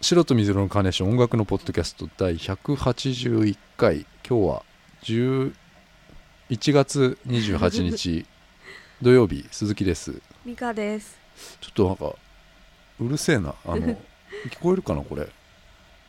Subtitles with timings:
[0.00, 4.06] 白と水色のカーネーション音楽のポッドキャスト第181回。
[4.28, 4.62] 今日は
[5.02, 5.52] 11
[6.72, 8.24] 月28日
[9.02, 9.44] 土曜日。
[9.50, 10.22] 鈴木です。
[10.44, 11.18] ミカです。
[11.60, 12.16] ちょっとなんか
[13.00, 13.56] うるせえな。
[13.66, 13.76] あの
[14.50, 15.28] 聞こえるかなこれ。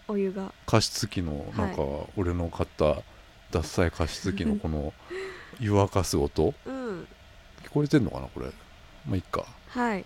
[0.07, 0.53] お湯が。
[0.67, 1.81] 加湿器のなんか
[2.15, 3.01] 俺の買った
[3.51, 4.93] 獺祭加湿器のこの
[5.59, 6.53] 湯沸かす音。
[6.65, 7.07] うん。
[7.63, 8.45] 聞こえてんのかなこれ。
[9.07, 9.47] まあいいか。
[9.69, 10.05] はい。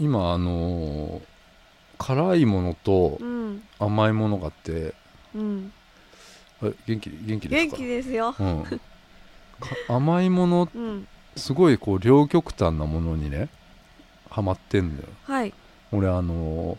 [0.00, 1.35] 今あのー
[1.98, 3.62] 辛いものとうん。
[3.78, 4.94] 甘いものがあって
[5.34, 5.72] うん。
[6.62, 8.34] え元気元気です元か気ですよ。
[8.38, 8.70] うん、か
[9.88, 11.08] 甘いものうん。
[11.36, 13.48] すごいこう両極端なものにね
[14.30, 15.02] ハマってんのよ。
[15.24, 15.52] はい。
[15.92, 16.78] 俺あのー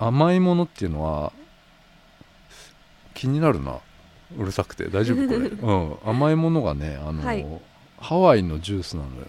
[0.00, 1.32] 甘いものっていうのは
[3.14, 3.78] 気になるな。
[4.36, 4.88] うるさくて。
[4.88, 7.46] 大丈夫これ、 うん、甘いものがねあのーはい。
[7.98, 9.26] ハワイのジュースなのよ。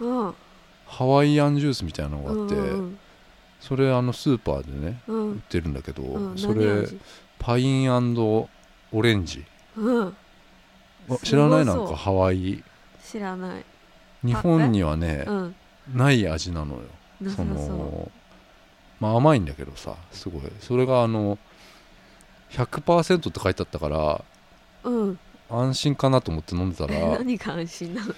[0.00, 0.34] うん。
[0.86, 2.98] ハワイアンジュースみたいなのがあって、うん
[3.60, 5.32] それあのスーパーでねうん。
[5.32, 6.38] 売ってるんだけど、うん。
[6.38, 6.88] それ
[7.38, 8.48] パインオ
[9.02, 9.44] レンジ。
[9.76, 10.16] うん。
[11.10, 12.62] あ知らないなんかハワイ。
[13.04, 13.64] 知らない。
[14.24, 15.54] 日本にはねうん。
[15.94, 16.82] ない味なのよ。
[17.34, 18.10] その
[19.00, 20.42] まあ甘いんだけどさすごい。
[20.60, 21.38] それがあの
[22.50, 24.24] 100%って書いてあったから
[24.84, 25.18] ううん。
[25.50, 28.14] 安心かなと思って飲んでたらい何が安心なの？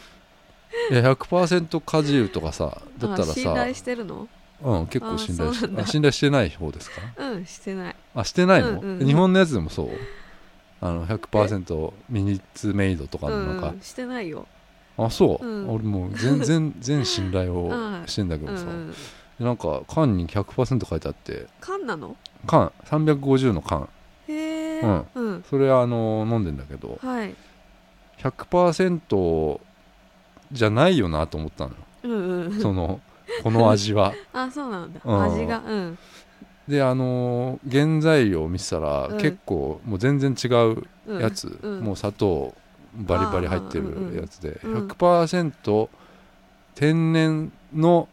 [0.90, 4.28] や100%果汁とかさだったらあ信さ頼してるの？
[4.62, 5.82] うん結構信頼しあそうなんだ。
[5.84, 7.00] あ信頼してない方ですか？
[7.16, 7.96] うんしてない。
[8.14, 9.06] あしてないの、うんうん。
[9.06, 9.88] 日本のやつでもそう？
[10.82, 14.46] あの100%ミニッツメイドとかうのなんか、んしてないよ。
[14.98, 15.70] あそう、うん。
[15.70, 18.90] 俺もう全然 全信頼をうんしてんだけどさ、うんうん。
[18.90, 18.96] で
[19.44, 21.46] なんか缶に100%書いてあって。
[21.60, 22.16] 缶なの？
[22.46, 22.72] 缶。
[22.86, 23.88] 350の缶。
[24.28, 25.06] へえうん。
[25.14, 25.44] うん。
[25.48, 26.98] それあの飲んでんだけど。
[27.02, 27.34] はい。
[28.18, 29.60] 100%
[30.52, 31.76] じゃないよなと思ったのよ。
[32.02, 32.12] うん
[32.46, 32.60] うん。
[32.60, 33.00] その
[33.42, 34.14] この味は。
[34.32, 35.00] あそうなんだ。
[35.04, 35.22] うん。
[35.22, 35.98] 味がうん。
[36.68, 39.18] であの原材料を見てたら、うん。
[39.18, 41.20] 結構もう全然違ううん。
[41.20, 41.80] やつ、うん。
[41.80, 42.54] もう砂糖
[42.94, 44.88] バリバリ入ってるやつで、うん。
[44.88, 45.88] 100%
[46.74, 48.08] 天然の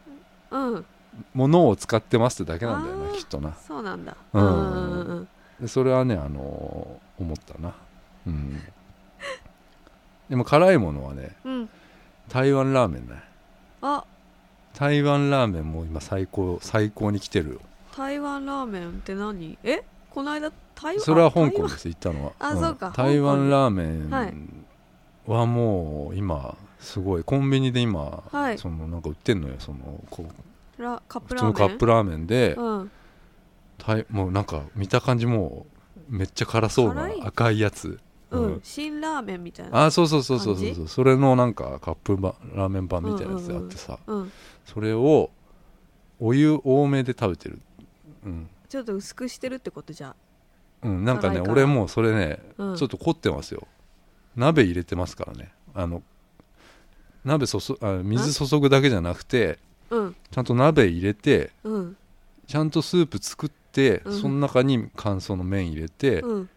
[0.51, 0.85] うん。
[1.33, 3.53] ものを使ってますってだけなんだよあーなきっとな。
[3.55, 4.15] そうなんだ。
[4.33, 5.27] ううんん
[5.61, 7.73] うそれはねあの思ったな。
[8.27, 8.61] うん。
[10.29, 11.69] でも辛いものはねうん。
[12.29, 13.23] 台湾ラーメンね。
[13.81, 14.03] あ
[14.77, 17.61] 台湾ラーメンも今最高最高に来てるよ。
[17.95, 19.57] 台湾ラーメンって何？
[19.63, 19.83] え？
[20.11, 22.33] この間台湾それは香港です行ったのは。
[22.37, 22.93] あそうか。
[22.95, 24.27] 台湾ラーメはい。
[24.27, 24.65] ン
[25.25, 28.57] はもう今すごいコンビニで今、はい。
[28.59, 29.79] そのなんか売ってんのよその
[30.11, 30.29] こ
[30.77, 31.69] うラカップ普通のラーメン？
[31.69, 32.91] カップラーメンで、うん。
[34.11, 35.65] もうなんか見た感じも
[36.11, 37.99] うめっちゃ辛そうな赤いやつ
[38.29, 40.65] うん、辛ラーメンみたいなあそうそうそうそうそう。
[40.65, 44.31] 感そうそれのなんかカップバラーメン版みたいなやつがあってさ、うん
[44.65, 45.29] それを
[46.19, 47.59] お湯多めで食べてる。
[48.25, 50.13] うん、ちょっと薄くしてるってことじゃ
[50.83, 52.75] うん、なんかね俺もうそれね、うん。
[52.75, 53.67] ちょっと凝ってますよ。
[54.35, 55.51] 鍋入れてますからね。
[55.73, 56.03] あの
[57.23, 59.57] 鍋注あ水注ぐだけじゃなくて
[59.89, 60.15] うん。
[60.31, 61.97] ちゃんと鍋入れてうん。
[62.47, 64.21] ちゃんとスープ作って、うん。
[64.21, 66.49] その中に乾燥の麺入れて、うん。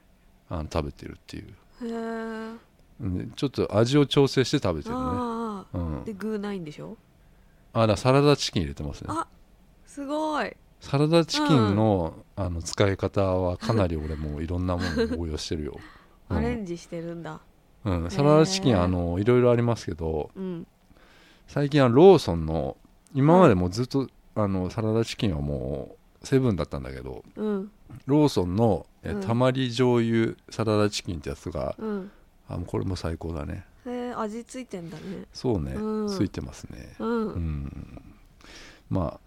[0.49, 5.01] あの食べてるっていうちょっと味を調整して食べてるね。
[5.03, 6.05] ああうん。
[6.05, 6.97] で具ないんでしょ？
[7.73, 9.09] あだサラダチキン入れてますね。
[9.11, 9.27] あ
[9.87, 10.55] すごい。
[10.81, 15.79] サラダチキンの,、あの使い方はかなり俺もいろんなものに応用してるよ、
[16.31, 16.37] うん。
[16.39, 17.41] アレンジしてるんだ。
[17.85, 20.67] うん、サラダチキンあのいろいろありますけどうん。
[21.49, 22.77] 最近はローソンの
[23.15, 27.71] 今までもずっと、あのサラダチキンはもうセブンだったんだけどうん
[28.07, 29.21] ローソンのえうん。
[29.21, 32.11] たまり醤油サラダチキンってやつがうん。
[32.49, 33.65] あもうこれも最高だね。
[33.87, 35.25] へえ味ついてんだね。
[35.33, 36.09] そうね、うん。
[36.09, 36.95] ついてますね。
[36.99, 38.03] うん、うん。
[38.89, 39.21] まあ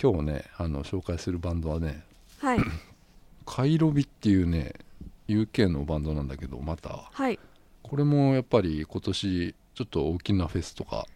[0.00, 2.04] 今日ねあの紹介するバンドはね
[2.38, 2.60] はい。
[3.44, 4.74] カイロビっていうね
[5.28, 7.08] UK のバンドなんだけどまた。
[7.12, 7.38] はい。
[7.82, 11.06] これもやっぱり今年ちょっと大きなフェスとか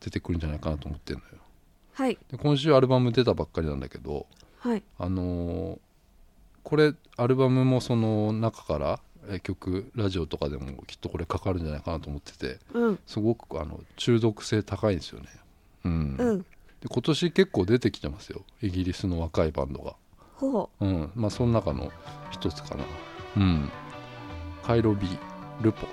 [0.00, 1.42] 出てくるんじゃないかなと思ってるのよ。
[1.92, 2.18] はい。
[2.30, 4.26] で今週アルバム出たばっかりなんだけど
[4.58, 4.82] はい。
[4.98, 5.78] あのー
[6.62, 12.98] これアルバムもその中からえ曲ラジオとかでもきっとこれかかるんじゃないかなと思っててうん。
[13.06, 15.26] すごくあの中毒性高いんですよね。
[15.84, 16.38] うん、うん。
[16.38, 16.46] で
[16.88, 18.42] 今年結構出てきてますよ。
[18.60, 19.94] イギリスの若いバンドが。
[20.36, 21.10] ほうん。
[21.14, 21.92] まあその中の
[22.30, 22.84] 一つかな。
[23.36, 23.70] うん。
[24.62, 25.08] カイロビ
[25.60, 25.86] ルポ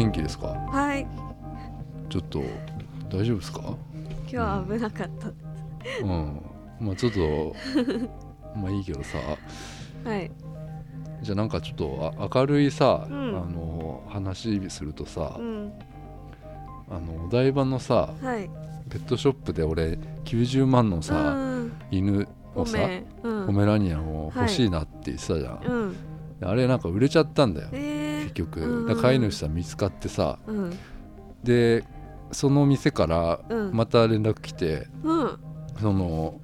[0.00, 0.46] 元気ですか？
[0.48, 1.06] はい。
[2.08, 2.42] ちょっと
[3.10, 3.60] 大丈夫ですか？
[4.22, 5.28] 今日は危なかった。
[6.02, 6.40] うん。
[6.80, 7.54] まあちょっと
[8.56, 9.18] まあいいけどさ。
[10.04, 10.30] はい。
[11.20, 13.28] じゃあなんかちょっとあ明るいさ、うん。
[13.28, 15.72] あの話するとさ、うん。
[16.90, 18.48] あのお台場のさはい。
[18.88, 21.72] ペットショップで俺90万のさ、うん。
[21.90, 22.78] 犬をさ
[23.46, 26.48] ポメラニアンを欲しいなって言ってたじゃん、うん。
[26.48, 27.68] あれなんか売れちゃったんだよ。
[27.72, 27.99] えー、
[28.32, 29.00] 結局、うん。
[29.00, 30.78] 飼い主さん見つかってさうん。
[31.42, 31.84] で
[32.32, 33.72] その店からうん。
[33.72, 35.38] また連絡来て、うん。
[35.80, 36.40] その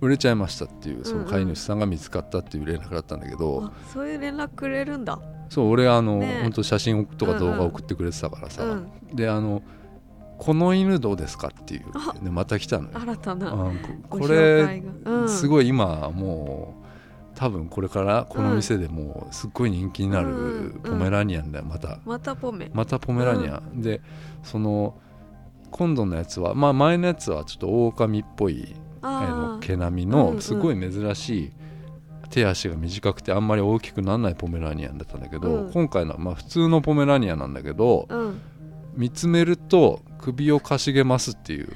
[0.00, 1.30] 売れちゃいましたっていうそのうんうん。
[1.30, 5.18] 飼い主さんが見つかったっていう連絡だったんだけど、あそういう連絡くれるんだ。
[5.48, 7.58] そう俺あの、ね本当写真とか動うんうん。
[7.58, 8.90] 画送ってくれてたからさ、うん。
[9.14, 9.62] であの
[10.38, 12.14] 「この犬どうですか?」っていうあ。
[12.22, 12.90] でまた来たのよ。
[12.94, 13.72] 新たなあ
[14.08, 15.28] これうん。
[15.28, 16.85] すごい今もう
[17.36, 20.80] 多分これからこの店でもうすっごい人気になうんるうん。
[20.80, 22.00] ポメラニアンだよまた。
[22.04, 22.70] またポメ。
[22.72, 24.00] またポメラニアン、で
[24.42, 24.98] その
[25.70, 31.52] 今度のやつはまあ前のやつはちょっと狼っぽいあのあ毛並みのすごい珍しい
[32.30, 35.72] 手足が短くてあんまり大きくならないポメラニアンだったんだけど、うん。
[35.72, 38.40] 今回のはまあ普通のポメラニアンなんだけどあうん。
[38.94, 41.68] 見つめると首をかしげますっていう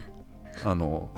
[0.65, 1.11] あの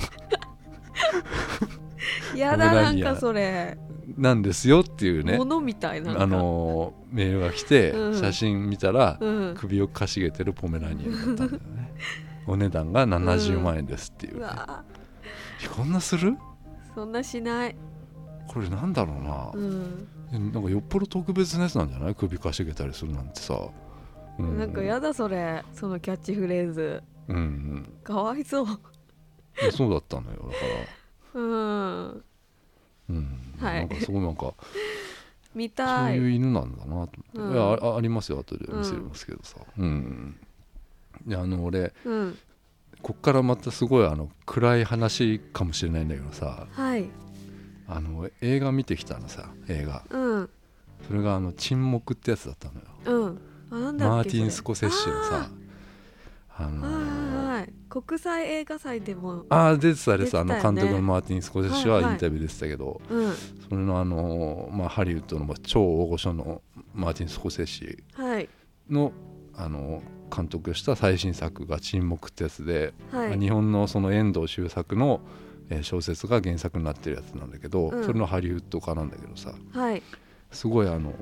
[2.35, 3.79] やだなんかそれ
[4.17, 5.37] なんですよっていうね。
[5.39, 6.21] ものみたいな。
[6.21, 8.15] あのメールが来て、うん。
[8.21, 9.55] 写真見たら、うん。
[9.57, 11.95] 首をかしげてるポメラニアンだったんだよね。
[12.47, 14.85] お値段が70万円ですっていうね、うわ。
[15.77, 16.37] こんなする？
[16.95, 17.77] そんなしない。
[18.49, 20.09] これなんだろうな、うん。
[20.33, 22.15] えなんかよっぽど特別なやつなんじゃない？
[22.15, 23.55] 首かしげたりするなんてさ、
[24.39, 25.63] うなんかやだそれ。
[25.73, 27.03] そのキャッチフレーズ。
[27.29, 27.93] うんうん。
[28.03, 28.67] かわいそう。
[29.71, 30.39] そうだったのよ。
[30.39, 30.51] だか
[31.35, 31.41] ら。
[31.41, 31.45] う
[32.19, 32.25] ん
[33.09, 33.81] うん、はい。
[33.81, 34.55] なんかすごいなんか
[35.55, 37.53] 見そうたいいう犬なんだなと思って、うん。
[37.53, 39.57] いやあありますよ後で見せますけどさ。
[39.79, 40.37] うん、
[41.27, 42.39] であの俺うん。
[43.03, 46.67] こっからまたすごいあの暗い話かもしれないんだけどさ。
[46.71, 47.09] はい。
[47.89, 50.05] あの映画見てきたのさ映画。
[50.11, 50.51] うん。
[51.07, 52.87] それがあの沈黙ってやつだったのよ。
[53.05, 53.41] うん。
[53.71, 55.51] あなんだマーティン・スコセッシのさ
[56.59, 57.73] あのはいはいはい。
[57.89, 62.05] 国際映画祭でもああ出てたです、あの監督のマーティン・スコセッシはいはい。
[62.05, 63.33] はインタビューでしたけど、うん。
[63.33, 66.63] それのあの、まあ、ハリウッドの超大御所の
[66.95, 68.49] マーティン・スコセッシはい。
[68.91, 69.13] の
[69.55, 70.03] あの
[70.35, 73.39] 監督した最新作が「沈黙」ってやつで、はい。
[73.39, 75.21] 日本のその遠藤周作の
[75.69, 78.05] えー小説が原作になってるやつなんだけど、うん。
[78.05, 79.53] それのハリウッド化なんだけどさ。
[79.73, 80.03] はい。
[80.51, 81.13] すごいあの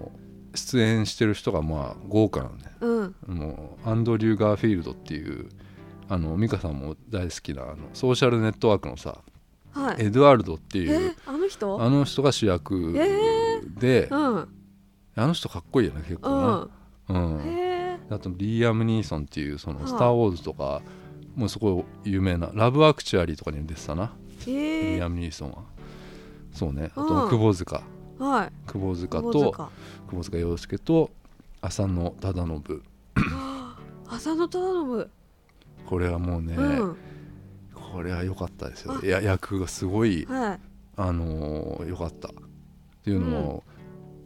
[0.55, 3.15] 出演してる人がまあ豪華なんだようん。
[3.29, 5.49] もうアンドリュー・ガーフィールドっていう
[6.09, 9.19] あの美香さんも大好きなあのソーシャルネットワークのさ
[9.73, 10.07] はい。
[10.07, 11.81] エドゥアルドってえいうーあの人？
[11.83, 14.49] あの人が主役えで、うん。
[15.17, 16.69] あの人かっこいいよね結構
[17.09, 17.17] ね、ん。
[17.17, 17.41] うん。
[17.47, 20.83] へえあとリーアム・ニーソンっていうその「はあスター・ウォーズ」とか
[21.37, 24.13] もうすごい有名な「ラブ・アクチュアリー」とかにも出てたな、
[24.47, 25.59] リえーアム・ニーソンは。
[26.53, 26.91] そうね。
[26.97, 27.09] あうん。
[27.09, 27.77] と窪塚。
[27.77, 27.81] ー
[28.21, 28.53] はい。
[28.67, 29.71] 窪塚窪と塚。
[30.09, 31.11] 窪塚洋介と
[31.63, 32.83] 浅野忠信。
[34.09, 34.59] 浅野忠
[35.03, 35.11] 信。
[35.87, 36.97] これはもうね、うん。
[37.75, 39.05] これは良かったですよあ。
[39.05, 40.61] いや役がすごいはい。
[40.97, 42.29] あのー良かった。
[42.29, 42.33] っ
[43.03, 43.65] ていうのも、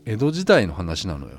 [0.04, 1.38] 江戸時代の話なのよ。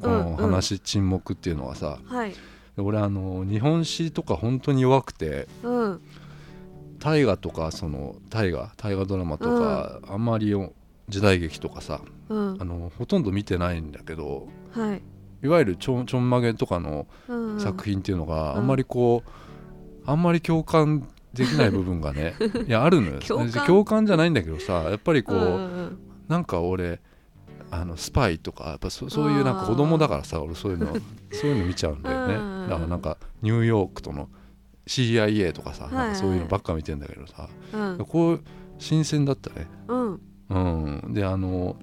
[0.00, 1.98] この話、沈黙っていうのはさ。
[2.04, 2.30] はい。
[2.30, 2.36] で
[2.82, 6.00] 俺あの日本史とか本当に弱くてうん。
[7.00, 10.72] 大河とかその大河大河ドラマとか、あんまりよ
[11.10, 12.56] 時代劇とかさうん。
[12.60, 15.02] あのほとんど見てないんだけどはい。
[15.42, 18.58] いわゆるちょんちょんまげとかのうん作品っていうのがうん。
[18.58, 19.30] あんまりこう、
[20.06, 22.34] あんまり共感できない部分がね
[22.66, 23.20] いやあるのよ。
[23.20, 23.66] 共感？
[23.66, 25.46] 共感じゃないんだけどさやっぱりこう、うんう
[25.82, 25.98] ん
[26.28, 27.00] なんか俺
[27.72, 30.86] あのスパイとかやっぱそそういうなんか子供だからさ俺そういうの
[31.32, 32.34] そういうの見ちゃうんだよね。
[32.34, 34.28] うんだからなんかニューヨークとの
[34.86, 38.06] CIA とかさ、はいなんかそういうのばっか見てんだけどさ、うん。
[38.08, 38.40] こう
[38.78, 39.66] 新鮮だったね。
[39.88, 40.20] うん
[40.50, 41.14] うん。
[41.14, 41.76] であの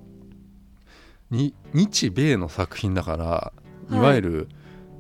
[1.32, 3.54] に日米の作品だから
[3.90, 4.00] い。
[4.00, 4.50] わゆる、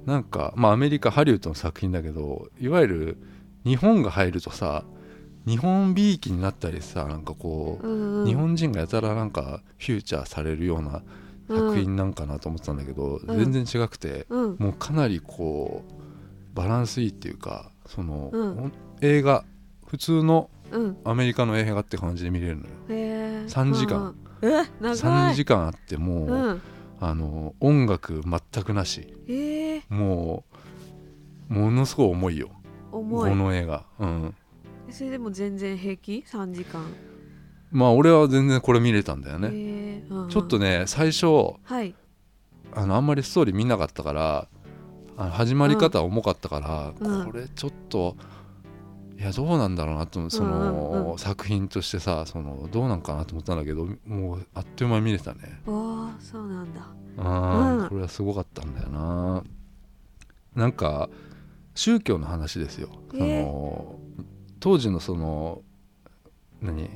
[0.06, 3.18] なんかまあアメリカハリウッドの作品だけどいわゆる
[3.66, 4.86] 日本が入るとさ
[5.46, 8.26] 日本びいきになったりさなんかこう、うんうん。
[8.26, 11.04] 日本人がやたらなんかフューチャーされるような
[11.48, 13.52] 作品なんかなと思ってたんだけど、うん。
[13.52, 14.56] 全然違くて、うん。
[14.60, 15.94] もうかなりこう
[16.54, 18.72] バランスいいっていうかその、
[19.02, 19.46] 映画
[19.86, 20.98] 普通のうん。
[21.06, 22.70] アメリカの映画って感じで見れるのよ
[23.48, 23.98] 3時間。
[23.98, 24.06] うん。
[24.06, 26.62] うんえ長3い時間あってもう、うん。
[27.00, 29.14] あの音楽全くなし。
[29.28, 30.44] ええも
[31.50, 32.50] うものすごい重いよ。
[32.92, 33.30] 重い。
[33.32, 34.36] この映画うん。
[34.90, 36.84] それでも全然平気？3時間。
[37.72, 40.30] まあ俺は全然これ見れたんだよね、へえうんうん。
[40.30, 41.96] ちょっとね最初はい。
[42.74, 44.48] あのあんまりストーリー見なかったから
[45.18, 47.26] あの始まり方は重かったから、うん。
[47.26, 48.16] これちょっと
[49.18, 51.18] いやどうなんだろうなとその、うんうんうん。
[51.18, 55.60] 作品としてさそのどうなんかなと思ったんだけどもうあっという間に見れたね。
[55.66, 56.82] おーそうなんだ。
[57.18, 57.90] あー、うん。
[57.90, 59.44] これはすごかったんだよな。
[60.56, 61.10] なんか
[61.74, 63.44] 宗教の話ですよ、えー。
[63.44, 64.00] その
[64.60, 65.62] 当時のその
[66.62, 66.90] 何？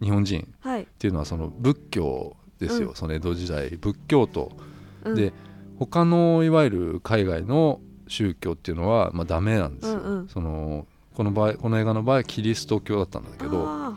[0.00, 0.82] 日本人はい。
[0.84, 2.94] っていうのはその仏教ですよ、うん。
[2.94, 4.56] その江戸時代仏教と
[5.04, 5.14] うん。
[5.14, 5.34] で
[5.78, 10.28] 他のいわゆる海外の宗教っていうのはまあダメなんですよ、うんうん。
[10.28, 13.94] そのこの場合この映画の場合はキリスト教だったんだけどあ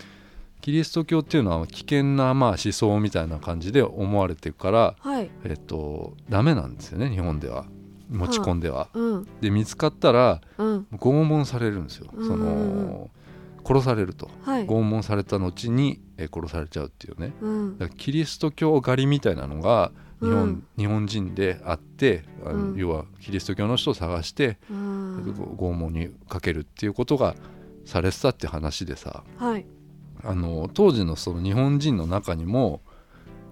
[0.62, 5.30] キリスト教っていうのは危険なまあ思想みたいな感じで思われてるから、ーはい。
[5.46, 7.66] えっと、ダメなんですよね日本では。
[8.10, 8.90] 持ち込んでは。
[8.94, 9.28] うん。
[9.40, 10.88] で見つかったらうん。
[10.94, 13.10] 拷問されるんですよ、うんその
[13.66, 14.30] 殺されると。
[14.44, 14.66] はい。
[14.66, 17.34] 拷問された後にえ殺されちゃうっていうね。
[17.42, 17.78] うん。
[17.78, 20.68] だからキリスト教狩りみたいなのが日本,、うん。
[20.78, 22.78] 日本人であってあの、うん。
[22.78, 25.34] 要はキリスト教の人を探して、うん。
[25.58, 27.36] 拷問にかけるっていうことが
[27.86, 29.24] されてたって話でさ。
[29.38, 29.66] はい。
[30.24, 32.82] あの当時のその日本人の中にも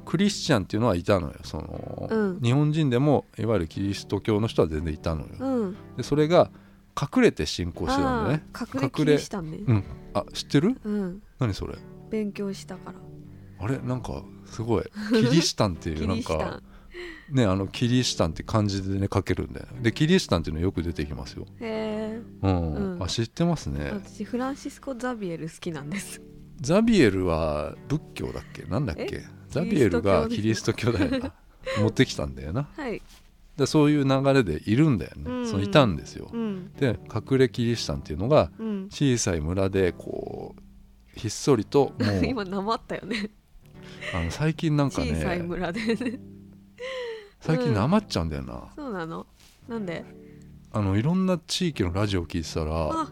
[0.05, 1.35] クリスチャンっていうのはいたのよ。
[1.43, 2.39] その、うん。
[2.41, 5.77] 日本人でもいわゆるキリスト教の人は全然いたのよ、うん。
[5.95, 6.49] でそれが
[6.99, 8.43] 隠れて信仰してたんだよね。
[8.59, 9.57] 隠れね。
[9.67, 9.83] うん。
[10.13, 10.77] あ知ってる？
[10.83, 11.21] うん。
[11.39, 11.77] 何それ？
[12.09, 12.99] 勉強したから
[13.59, 13.77] あれ？
[13.79, 14.83] なんかすごい。
[15.11, 16.61] キリシタンっていう キなんか
[17.29, 21.45] ねあのキリシタンって漢字でね書けるんだよでキリシタンっていうのよく出てきますよ。
[21.59, 23.03] へえうん、うん。
[23.03, 23.91] あ知ってますね。
[23.93, 26.21] 私フランシスコ・ザビエル好きなんです。
[26.61, 28.63] ザビエルは仏教だっけ？
[28.63, 29.23] なんだっけ？
[29.49, 31.33] ザビエルがキリスト教だよな。
[31.81, 32.67] 持ってきたんだよな。
[32.75, 33.01] はい。
[33.57, 35.47] でそういう流れでいるんだよね、うん。
[35.47, 36.29] そのいたんですよ。
[36.31, 36.71] うん。
[36.79, 38.87] で隠れキリシタンっていうのがうん。
[38.89, 43.31] 小さい村でこうひっそりともう 今なまったよね
[44.13, 46.19] あの最近なんか小さいね村でね。
[47.39, 49.25] 最近なまっちゃうんだよな、そうなの？
[49.67, 50.03] なんで？
[50.71, 53.09] あのいろんな地域のラジオ聞いてたらあ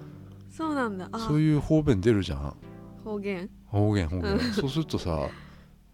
[0.52, 1.10] そうなんだ。
[1.12, 1.20] あ。
[1.20, 2.54] そういう方便出るじゃん。
[3.04, 3.50] 方言？
[3.68, 4.54] 方言方言、うん。
[4.54, 5.30] そうするとさ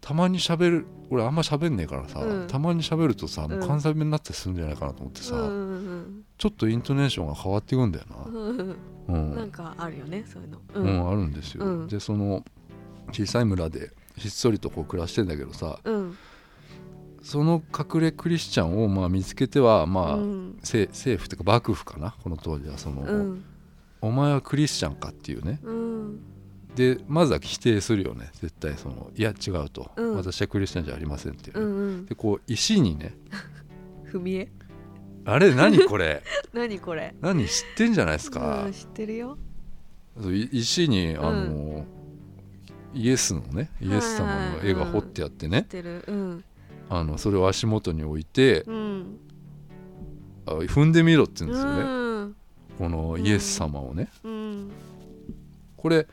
[0.00, 2.46] たまに喋る俺あんま喋んねえからさ、うん。
[2.48, 8.16] たまに喋るとさもううん関西弁になったりするんじゃないかなと思ってさ、うんうんちょっとイントネーションが変わっていくんだよな。
[8.26, 8.76] うんうんう
[9.08, 9.32] うん。
[9.32, 10.58] ん、なんかあるよねそういうの。
[10.74, 11.86] ううんあるんですよ、うん。
[11.86, 12.44] でその
[13.12, 13.92] 小さい村で
[14.22, 15.78] ひっそりとこう暮らしてんだけどさ。
[15.84, 16.16] うん。
[17.22, 22.14] その隠れクリスチャンをまあ見つけてはまあ、政府っていうか幕府かな？
[22.22, 23.44] この当時はその、うん。
[24.00, 25.60] お前はクリスチャンかっていうね。
[25.62, 26.20] うん。
[26.74, 28.30] でまずは否定するよね。
[28.40, 30.16] 絶対そのいや違うと、うん。
[30.16, 32.06] 私はクリスチャンじゃありませんっていうね、うんうん。
[32.06, 33.14] でこう石にね。
[34.12, 34.48] 踏み絵？
[35.24, 36.22] あれ何これ？
[36.52, 37.14] 何これ？
[37.20, 38.64] 何知ってんじゃないですか。
[38.64, 39.38] うん、知ってるよ。
[40.50, 41.86] 石にあの、
[42.94, 45.66] イエスのねイエス様の絵が彫ってあってね。
[46.06, 46.44] うん。
[46.88, 49.18] あのそれを足元に置いてうん。
[50.46, 51.82] あ踏んでみろって言うんうですよね、
[52.26, 52.36] ん。
[52.78, 54.08] このイエス様をね。
[54.24, 54.70] うん。
[55.76, 56.06] これ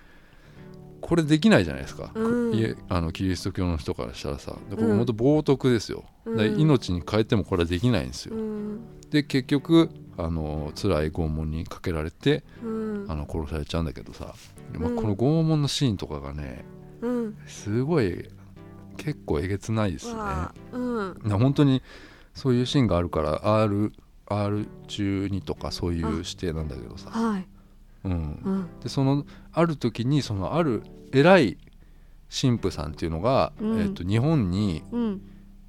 [1.01, 2.77] これできないじゃないですか、うん。
[2.89, 4.55] あのキリスト教の人からしたらさ。
[4.69, 4.98] でこれうん。
[4.98, 6.38] 本当冒涜ですよ、うん。
[6.38, 8.79] で命に変えてもこれはできないんですよ、うん
[9.10, 13.06] で結局あの辛い拷問にかけられてうん。
[13.08, 14.36] あの殺されちゃうんだけどさ、
[14.74, 14.96] まあうん。
[14.96, 16.66] この拷問のシーンとかがね
[17.01, 17.38] うん。
[17.48, 18.30] すごい
[18.98, 20.22] 結構えげつないですね。
[20.74, 21.22] うん。
[21.24, 21.82] な本当に
[22.34, 23.94] そういうシーンがあるから R
[24.28, 27.48] R12 とかそういう指定なんだけどさ、はい。
[28.04, 28.80] うん、うん。
[28.82, 31.58] でそのある時にそのある偉い
[32.30, 33.80] 神父さんっていうのが、うん。
[33.80, 35.22] えっと日本にうん。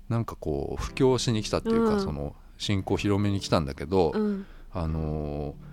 [0.09, 2.01] なんかこう布教しに来たっていうか、うん。
[2.01, 4.47] その信仰を広めに来たんだけど、うん。
[4.73, 5.71] あのー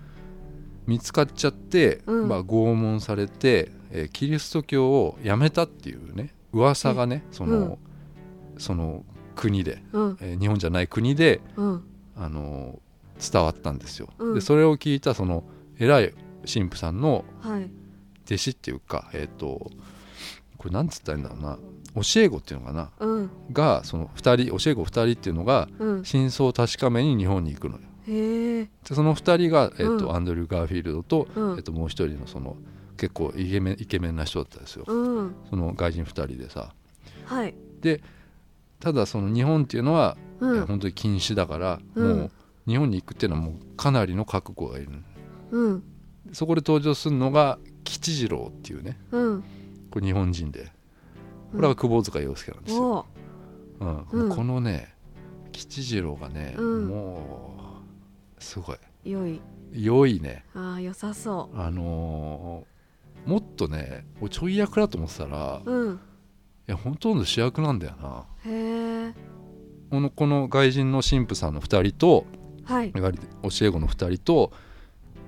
[0.88, 2.28] 見つかっちゃって、うん。
[2.28, 7.78] まあ、拷問されて、えーキリスト教をやめたっていうね噂がねその,、
[8.56, 9.04] その
[9.36, 10.18] 国で、うん。
[10.22, 11.84] えー日本じゃない国で、うん。
[12.16, 14.08] あのー伝わったんですよ。
[14.18, 14.34] うん。
[14.34, 15.44] でそれを聞いたその
[15.78, 16.14] 偉い
[16.52, 17.70] 神父さんのはい。
[18.24, 19.70] 弟子っていうかえっ、と
[20.56, 21.58] これなんつったらいいんだろうな
[21.94, 22.90] 教え子っていうのかな？
[23.00, 23.30] うん。
[23.52, 26.04] がその2人教え子2人っていうのがうん。
[26.04, 27.82] 真相を確かめに日本に行くのよ。
[28.06, 30.14] でその2人が、えっとうん。
[30.14, 31.56] アンドリュー・ガーフィールドと,、うん。
[31.56, 32.56] えっともう一人のその
[32.96, 35.34] 結構イケメンイケメンな人だったんですよ、うん。
[35.50, 36.72] その外人2人でさ。
[37.24, 37.54] はい。
[38.80, 40.66] ただその日本っていうのは、うん。
[40.66, 42.18] 本当に禁止だから、うん。
[42.18, 42.30] もう
[42.66, 44.90] 日本に行くっていうのはもうかなりの覚悟がいる。
[45.50, 45.82] うん。
[46.32, 48.98] そこで登場するのが吉次郎っていうね。
[49.10, 49.44] うん。
[49.90, 50.70] これ日本人で
[51.52, 53.06] これは窪塚洋介なんですよ、
[53.80, 54.06] おうん。
[54.10, 54.36] うん。
[54.36, 54.94] このね
[55.52, 56.88] 吉次郎がね、うん。
[56.88, 57.82] も
[58.38, 58.76] うすごい。
[59.04, 59.40] 良い。
[59.72, 60.44] 良いね。
[60.54, 62.78] ああ良さそあのー
[63.28, 66.00] もっとね俺ちょい役だと思ってたら、いううん
[66.66, 68.24] やほとんど主役なんだよな。
[68.46, 69.14] へえ
[69.90, 72.26] このこの外人の神父さんの2人と
[72.64, 72.92] はい。
[72.94, 74.52] やはり教え子の2人と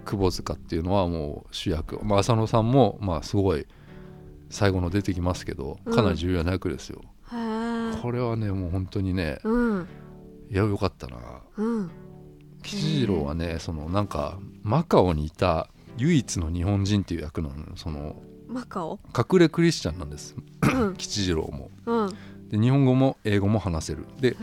[0.05, 3.67] 窪塚っていうのはもう主役、まあ、浅野さんもまあすごい
[4.51, 7.03] 最後の出てきますけどかなり重要な役ですよ、
[8.03, 9.89] これはねもう本当にねうん。
[10.51, 11.17] いやよかったな。
[11.57, 11.91] うん。
[12.63, 18.17] 吉次郎はねそのなんかマカオにいた唯一の日本人っていう役なのよその
[18.49, 18.99] マカオ？
[19.17, 20.35] 隠れクリスチャンなんです。
[20.63, 20.95] うん。
[20.99, 21.71] 吉次郎も。
[21.87, 22.09] うん。
[22.49, 24.07] で日本語も英語も話せる。
[24.21, 24.37] で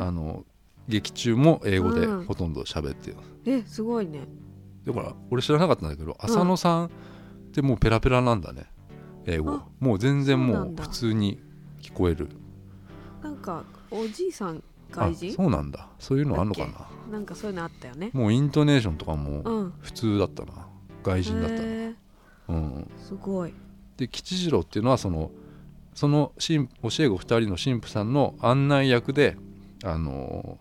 [0.00, 0.44] あの
[0.88, 2.24] 劇中も英語でうん。
[2.24, 4.26] ほとんど喋ってる、えすごいね。
[4.86, 6.90] だから俺知らなかったんだけど浅野さんっ
[7.52, 8.64] てもうペラペラなんだね
[9.26, 9.52] 英語。
[9.52, 11.40] あもう全然もう普通に
[11.80, 12.28] 聞こえる。
[13.22, 15.88] なんかおじいさんあ外人そうなんだ。
[15.98, 16.88] そういうのあんのかな。
[17.10, 18.10] なんかそういうのあったよね。
[18.12, 19.72] もうイントネーションとかもうん。
[19.80, 20.66] 普通だったな。
[21.02, 21.62] 外人だったな、
[22.48, 23.54] うん、すごい。
[23.96, 25.30] で吉次郎っていうのはその
[25.94, 29.36] その神教え子2人の神父さんの案内役で、
[29.84, 30.58] あの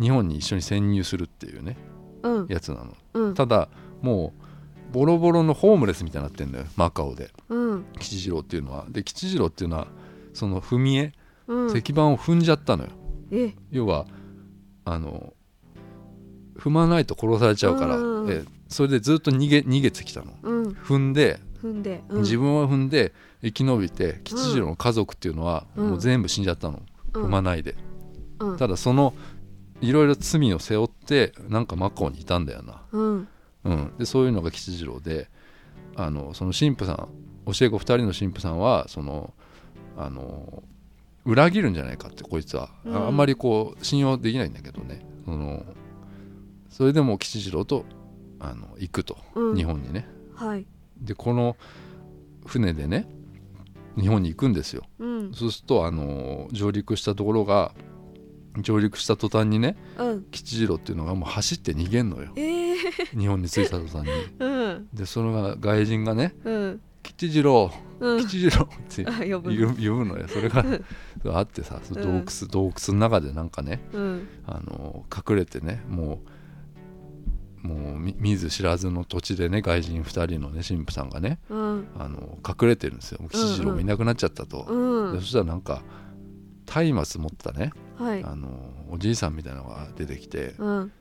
[0.00, 1.76] 日本に一緒に潜入するっていうね
[2.22, 2.46] うん。
[2.48, 2.94] やつなの。
[3.14, 3.34] うん。
[3.34, 3.68] ただ
[4.02, 4.44] もう
[4.92, 7.30] ボロボロのホームレスみたいになってんだよマカオで。
[7.48, 7.84] うん。
[7.98, 8.86] 吉次郎っていうのは。
[8.88, 9.88] で吉次郎っていうのは
[10.32, 11.12] その踏み絵、
[11.46, 11.76] うん。
[11.76, 12.90] 石板を踏んじゃったのよ。
[13.30, 13.54] え？
[13.70, 14.06] 要は
[14.84, 15.34] あの
[16.56, 20.32] 踏まないと殺されちゃうから、うんえそれでずっと逃げ逃げてきたの。
[20.42, 20.68] うん。
[20.72, 22.20] 踏んで踏んでうん。
[22.22, 25.90] 自分は踏んで生き延びて吉次郎の家族っていうのはうん。
[25.90, 26.82] もう全部死んじゃったの、
[27.14, 27.24] うん。
[27.24, 27.76] 踏まないで、
[28.40, 28.56] うん。
[28.56, 29.14] ただその
[29.80, 32.82] いろいろ罪を背負ってなんかマカオにいたんだよな、
[33.64, 33.72] うん。
[33.72, 35.28] うん、でそういうのが吉次郎で
[35.96, 37.08] あのその神父さん
[37.52, 39.32] 教え子2人の神父さんはその
[39.96, 40.62] あの
[41.24, 42.96] 裏切るんじゃないかってこいつは、うん。
[42.96, 45.04] ああんまりこう信用できないんだけどね。
[45.24, 45.64] その
[46.70, 47.84] それでも吉次郎と
[48.38, 49.56] あの行くと、うん。
[49.56, 50.08] 日本にね。
[50.34, 50.66] はい。
[51.00, 51.56] でこの
[52.46, 53.08] 船でね
[53.98, 54.84] 日本に行くんですよ。
[54.98, 55.34] うん。
[55.34, 57.74] そうするとあの上陸したところが
[58.62, 60.24] 上陸した途端にねうん。
[60.30, 62.32] 吉次郎っていうのがもう走って逃げんのよ。
[62.36, 62.76] ええ
[63.16, 64.10] 日本に着いた途端に。
[64.38, 64.88] うん。
[64.92, 68.20] でそれが外人がねうん「吉次郎うん。
[68.20, 69.52] 吉次郎」ってあ呼ぶ。
[69.52, 70.28] のよ。
[70.28, 70.64] それが
[71.34, 74.28] あってさ洞窟、洞窟の中でなんかねうん。
[74.46, 76.20] あの隠れてねも
[77.64, 81.86] うもう見見ず知らずの土地でね外人2人のね神父さんがねうん。
[81.98, 83.20] あの隠れてるんですよ。
[83.30, 84.64] 吉次郎もいなくなっちゃったと、
[85.16, 85.82] そしたらなんか
[86.92, 87.72] 松明持ったね。
[87.96, 88.22] はい。
[88.22, 88.48] あの
[88.90, 90.92] おじいさんみたいなのが出てきてうん。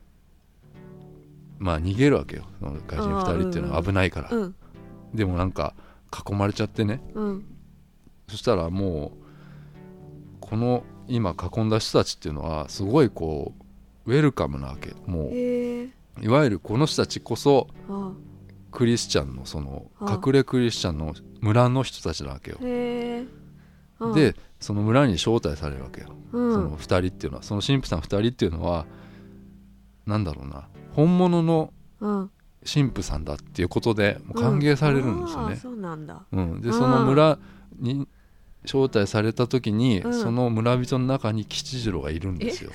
[1.60, 2.45] まあ逃げるわけよ。
[2.62, 3.84] 外人2人っていうのは。
[3.84, 4.56] 危ないから、うん。
[5.13, 5.73] でもなんか
[6.27, 7.01] 囲まれちゃってね。
[7.13, 7.45] うん。
[8.27, 9.27] そしたらもう
[10.41, 13.53] この今囲んだ人たちっていうのはすごいこ
[14.06, 14.93] うウェルカムなわけ。
[15.06, 15.36] もう
[16.23, 18.12] いわゆるこの人たちこそあ
[18.71, 22.58] クリスチャンのそのあ隠れクリスチャンの村の人たちなわけよ。
[22.62, 23.25] へ
[24.14, 26.08] でその村に招待されるわけよ。
[26.32, 26.54] うん。
[26.54, 27.44] その2人っていうのは。
[27.44, 28.86] その神父さん2人っていうのは
[30.06, 30.68] なんだろうな。
[30.94, 32.32] 本物のうん。
[32.66, 35.60] 神父さんだっていうことで歓迎されるんですよね。
[35.72, 36.06] うなん
[36.62, 36.74] でうん。
[36.74, 37.40] その村
[37.80, 38.08] に
[38.64, 40.14] 招待された時に、うん。
[40.14, 42.72] その村人の中に吉次郎がいるんですよ。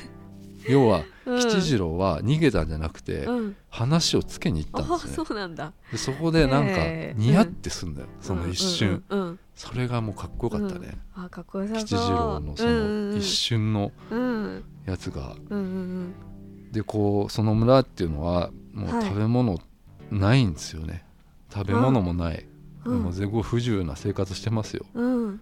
[0.68, 1.38] 要はうん。
[1.38, 3.56] 吉次郎は逃げたんじゃなくて、うん。
[3.70, 5.14] 話をつけに行ったんあですね。
[5.14, 5.72] そうなんだ。
[5.90, 9.38] でそこでなんかニヤってすんだよ、その一瞬、うんうんうん。
[9.54, 14.64] それがもうかっこよかったね、あかっこよさ吉次郎のその一瞬のうん。
[14.86, 16.14] やつが、うんうん
[16.72, 19.04] でこうその村っていうのはもうはい。
[19.04, 19.58] 食べ物
[20.10, 21.04] ないんですよね、
[21.52, 22.46] 食べ物もない、
[22.84, 23.02] うん。
[23.04, 24.86] もう全部不自由な生活してますよ。
[24.94, 25.40] うん。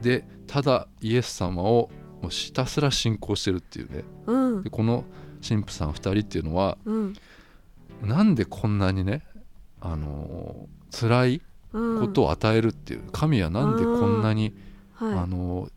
[0.00, 1.90] でただイエス様を
[2.22, 4.04] もうひたすら信仰してるっていうね。
[4.26, 4.62] うん。
[4.62, 5.04] でこの
[5.46, 7.14] 神父さん2人っていうのはうん。
[8.02, 9.22] なんでこんなにね
[9.80, 12.00] あのー辛いうん。
[12.00, 14.54] ことを与えるっていう、神はなんでこんなに、
[14.94, 15.14] はい。
[15.14, 15.70] あのー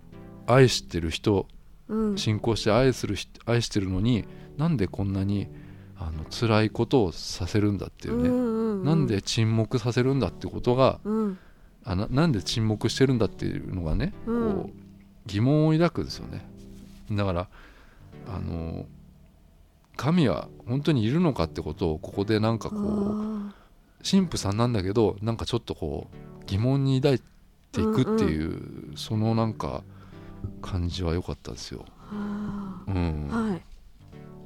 [0.47, 1.47] 愛してる人
[1.87, 2.17] うん。
[2.17, 4.25] 信仰して愛する人愛してるのに
[4.57, 5.47] なんでこんなに
[5.97, 11.37] あの辛いことをさせるんだっていうね、うんうなんで沈黙させるんだってことがうん。
[11.83, 14.53] あななんで沈黙してるんだっていうのがね、うん。
[14.53, 14.84] こう
[15.25, 16.45] 疑問を抱くんですよね。
[17.11, 17.47] だから
[18.27, 18.85] あの
[19.95, 23.55] 神は本当にいるのかってことをここでなんかこうあ
[24.03, 27.19] 神父さんなんだけどなんかちょっとこう疑問に抱い
[27.71, 29.83] ていくっていう、そのなんか
[30.61, 31.85] 感じは良かったですよ。
[32.11, 33.61] うん、はい。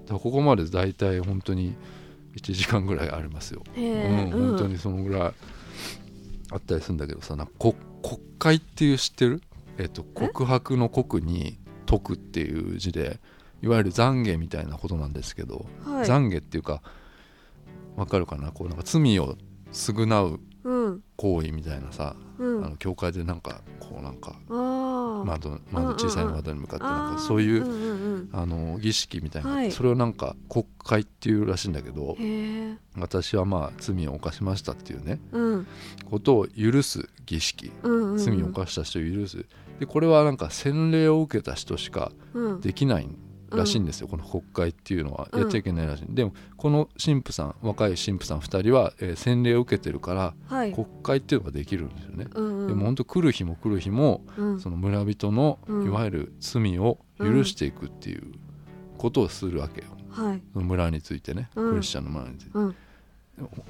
[0.10, 1.76] らここまで大体本当に
[2.36, 3.64] 1時間ぐらいありますよ。
[3.76, 5.34] うん、本当にそのぐらい
[6.52, 7.76] あったりするんだけどさ国
[8.38, 9.42] 会っていう知ってる、
[9.80, 13.20] えっと、告白の国に解くっていう字で
[13.64, 16.08] いわゆる懺悔みたいなことなんですけど、はい。
[16.08, 16.82] 懺悔っていうか
[17.96, 18.52] わかるかな？
[18.52, 19.36] こうなんか罪を
[19.72, 21.04] 償ううん。
[21.16, 22.66] 行為みたいなさ、うん。
[22.66, 24.36] あの教会でなんかこうなんか
[25.26, 29.72] 窓窓小さい窓に向かってなんかそういううんうんあの儀式みたいな、はい。
[29.72, 32.18] それをなんか国会っていうらしいんだけど
[32.98, 35.68] 私はまあ罪を犯しましたっていうねうん。
[36.10, 37.72] ことを許す儀式。
[37.84, 38.18] うんうん。
[38.18, 39.46] 罪を犯した人を許す
[39.80, 42.62] でこれはなんか洗礼を受けた人しかうん。
[42.62, 43.08] できない
[43.52, 45.28] らしいんですよ、この国会っていうのは。
[45.32, 45.40] うん。
[45.42, 50.74] やっちゃいけないらしい、でもこの神父さん若い神父さん2人は、えー洗礼を受けてるからはい。
[50.74, 52.68] 国会っていうのができるんですよね、うんうん。
[52.68, 54.60] でも本当来る日も来る日もうん。
[54.60, 55.88] その村人のうん。
[55.88, 58.24] いわゆる罪を許していくっていう
[58.98, 59.88] ことをするわけよ。
[60.10, 60.42] はい。
[60.54, 61.72] その村についてね、うん。
[61.72, 62.52] クリスチャンの村について。
[62.54, 62.76] うん。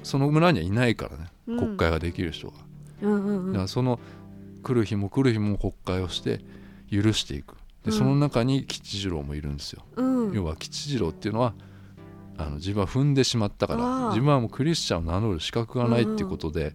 [0.02, 1.58] その村にはいないからねうん。
[1.58, 2.54] 国会ができる人が、
[3.02, 3.52] うんうんうん。
[3.52, 3.98] だからその
[4.62, 6.40] 来る日も来る日も国会をして
[6.90, 7.54] 許していく。
[7.84, 7.92] でうん。
[7.92, 10.32] その中に吉次郎もいるんですよ、うん。
[10.32, 11.54] 要は吉次郎っていうのは
[12.36, 16.74] あの自分は踏んでしまったかあらー自分はもうクリスチャンを名乗る資格がないっていうことで、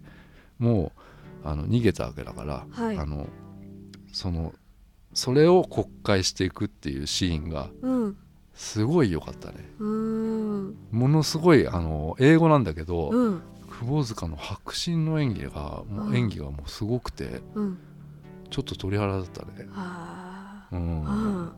[0.58, 0.92] も
[1.44, 2.96] うあの逃げたわけだから、はい。
[2.98, 3.26] あの
[4.12, 4.52] その
[5.12, 8.16] それを国会していくっていうシーンがうん。
[8.54, 9.68] すごい良かったね。
[9.78, 10.76] うん。
[10.90, 13.42] ものすごいあの英語なんだけど、うん
[13.80, 16.16] 窪塚の迫真の演技がもううん。
[16.16, 17.78] 演技がもうすごくてうん。
[18.50, 19.68] ちょっと鳥肌だったね。
[20.72, 21.08] うん、う
[21.42, 21.52] ん。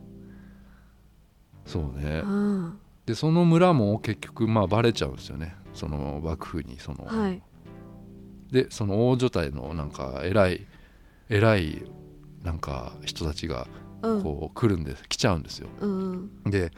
[1.67, 2.23] そうね。
[2.25, 2.79] うん。
[3.07, 5.55] でその村も結局まあバレちゃうんですよね。
[5.75, 7.43] その幕府にその、はい。
[8.51, 10.67] でその大所帯のなんか偉い
[11.29, 11.85] 偉い
[12.43, 13.69] なんか人たちが
[14.03, 14.23] うん。
[14.23, 15.69] こう来るんです、来ちゃうんですよ。
[15.81, 16.31] うん。
[16.47, 16.71] で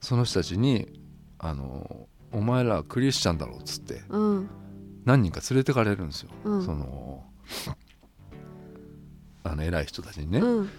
[0.00, 1.00] その人たちに
[1.38, 4.48] あの「お前らクリスチャンだろ」っつってうん
[5.04, 6.64] 何人か連れてかれるんですよ、うん。
[6.64, 7.24] その
[9.42, 10.70] あの偉い人たちにね、うん。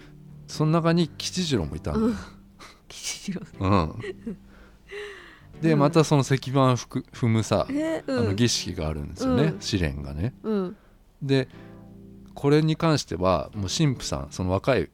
[0.46, 2.06] その中に吉次郎もいたんだよ。
[2.06, 2.16] うん。
[2.88, 3.42] 吉次郎。
[3.60, 5.78] うん、でうん。
[5.78, 9.60] またその石板踏むさ、えあの儀式があるんですよね、うん。
[9.60, 10.34] 試練がね。
[10.42, 10.76] うん。
[11.22, 11.48] で
[12.34, 14.90] これに関してはもう神父さんその若い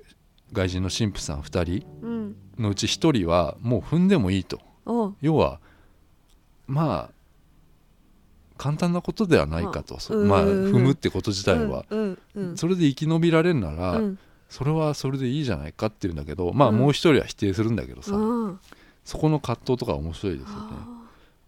[0.53, 2.37] 外人の神父さん2人うん。
[2.59, 4.61] のうち1人はもう踏んでもいいと。
[4.85, 5.61] お要は
[6.67, 7.22] まあ
[8.63, 14.19] 簡単なことではないかと、そまあうん踏むってこと自体は、うんうんそれで生き延びられるなら、うん。
[14.49, 16.77] それはそれでいいじゃないかっていうんだけどまあうん。
[16.77, 18.61] もう一人は否定するんだけどさ、うん。
[19.05, 20.63] そこの葛藤とか面白いですよね。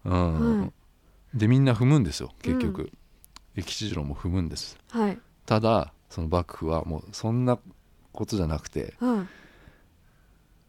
[0.03, 0.59] あうん。
[0.59, 0.71] はい。
[1.33, 2.91] でみんな踏むんですよ結局、
[3.55, 4.77] で吉次郎も踏むんです。
[4.91, 5.19] ーはい。
[5.45, 7.57] ただその幕府はもうそんな
[8.11, 9.27] ことじゃなくてはい。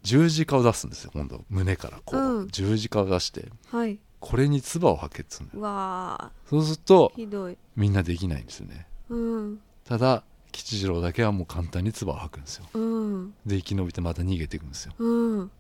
[0.05, 2.49] 十字架を出すんですよ今度胸からこう、うん。
[2.49, 3.49] 十字架を出して。
[3.73, 7.57] はいこれに唾を吐けっつうわあそうするとひどい。
[7.77, 8.89] みんなできないんですよね。
[9.09, 9.61] うん。
[9.85, 12.67] ただ吉次郎だけはもう簡単に唾を吐くんですよ。
[12.75, 13.35] うん。
[13.47, 15.39] で生き延びてまた逃げていくんですよ、うん。
[15.39, 15.51] うん、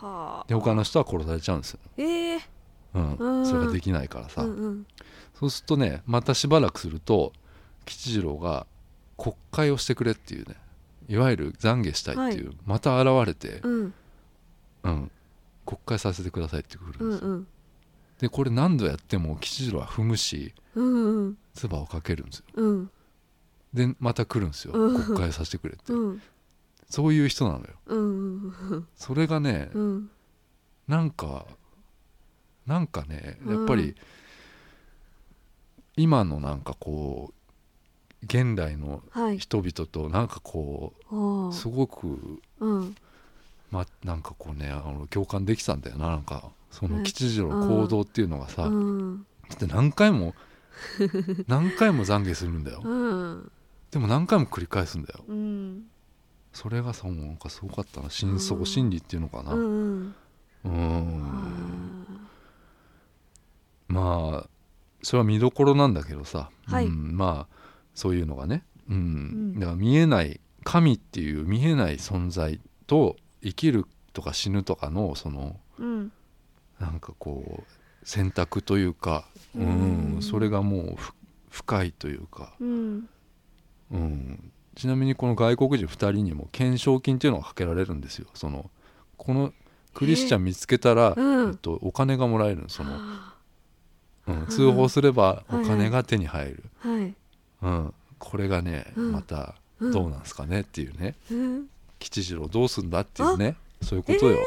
[0.00, 0.44] はあ。
[0.48, 2.40] で他の人は殺されちゃうんですよ、ええ
[2.94, 3.14] うん。
[3.14, 3.46] うん。
[3.46, 4.86] それができないからさ、うんうん。
[5.38, 7.32] そうするとねまたしばらくすると
[7.84, 8.66] 吉次郎が
[9.16, 10.56] 国会をしてくれっていうね
[11.08, 13.94] いわゆる懺悔したいっていう、また現れて、うん。
[14.82, 15.10] うん、
[15.68, 17.02] 国会させてくださいってくるんです。
[17.02, 17.46] よ、うんうん。
[18.18, 21.38] でこれ何度やっても吉次郎は踏むしうんうん。
[21.54, 22.44] 唾をかけるんですよ。
[22.54, 22.90] うん。
[23.74, 25.02] でまた来るんですよ、うん。
[25.04, 26.22] 国会させてくれって、うん。
[26.88, 27.66] そういう人なのよ。
[27.86, 30.10] うんそれがね、うん。
[30.86, 31.44] なんか
[32.66, 33.94] なんかねうんやっぱり、
[35.96, 37.32] 今のなんかこ
[38.22, 39.38] う現代のはい。
[39.38, 42.96] 人々となんかこおーうすごくうん
[43.70, 46.08] まなんかこうねあの共感できたんだよな。
[46.08, 47.04] なんかそのはい。
[47.04, 49.26] 吉次郎の行動っていうのがさ、うん。
[49.48, 50.34] だって何回も
[51.46, 52.82] 何回も懺悔するんだよ。
[52.84, 53.52] うん。
[53.90, 55.24] でも何回も繰り返すんだよ。
[55.26, 55.84] うん。
[56.52, 58.10] それがさもうなんかすごかったな。
[58.10, 59.52] 真う相ん心理っていうのかな。
[59.52, 60.14] ううん。
[60.64, 62.28] うん。
[63.88, 64.48] まあ
[65.02, 66.86] それは見どころなんだけどさ、はい。
[66.86, 67.56] うん、まあ
[67.94, 69.52] そういうのがね、うん。
[69.56, 69.60] ん。
[69.60, 76.12] だから見えない神っていう見えない存在と生きるとか死ぬとかのそのうん。
[76.78, 81.12] なんかこう選択というか、ううんん、それがもうふ
[81.50, 83.08] 深いというか、うん。
[83.90, 88.28] うん、ちなみにこの外国人2人にも懸賞金っていうのがかけられるんですよ。
[88.34, 88.70] その
[89.16, 89.52] この
[89.94, 91.50] クリスチャン見つけたら、うん。
[91.50, 93.34] えっと、お金がもらえるのその、は
[94.28, 97.14] うん、通報すればうんお金が手に入る、あはい。
[97.62, 99.12] うん、これがね、うん。
[99.12, 99.92] またうん。
[99.92, 101.16] どうなんですかねっていうね。
[101.30, 101.66] うん
[101.98, 104.38] 吉次郎どうすんだっていうねそういうことよ、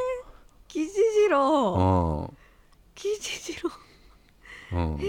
[0.67, 2.29] 吉次郎。
[2.29, 2.37] うん。
[2.95, 3.71] 吉次郎。
[4.73, 4.99] うん。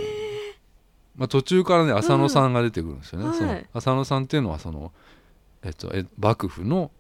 [1.17, 3.67] まあ、途中からね浅野さんが出てくるんですよね、そのうんはい。
[3.75, 4.93] 浅野さんっていうのはその、
[5.63, 6.91] えっと、え幕府の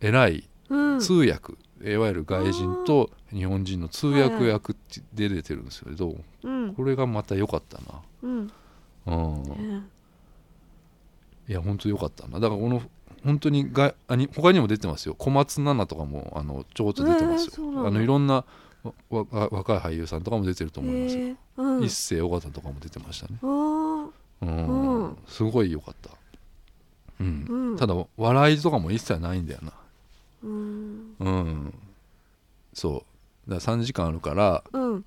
[0.00, 1.00] 偉いうん。
[1.00, 4.76] 通訳、いわゆる外人と日本人の通訳役
[5.12, 6.74] で出てるんですけど、うん。
[6.74, 8.52] これがまた良かったな、うん。
[9.06, 9.42] うん。
[9.42, 9.82] ね。
[11.48, 12.40] いや本当良かったな。
[12.40, 12.82] だからこの
[13.24, 15.14] 本当にがあに他にも出てますよ。
[15.14, 18.44] 小松菜奈とかもあのちょこっと出てますよ、えーあのいろんな
[19.10, 21.84] わわ若い俳優さんとかも出てると思いますよ、へえうん。
[21.84, 23.38] 一世尾形とかも出てましたね。
[23.42, 25.16] うん、うん。
[25.28, 26.10] すごい良かった、
[27.20, 27.46] うん。
[27.48, 27.76] うん。
[27.76, 29.72] ただ笑いとかも一切ないんだよな。
[30.42, 31.14] うん。
[31.20, 31.74] うん。
[32.74, 33.04] そ
[33.46, 33.50] う。
[33.50, 35.04] だから3時間あるからうん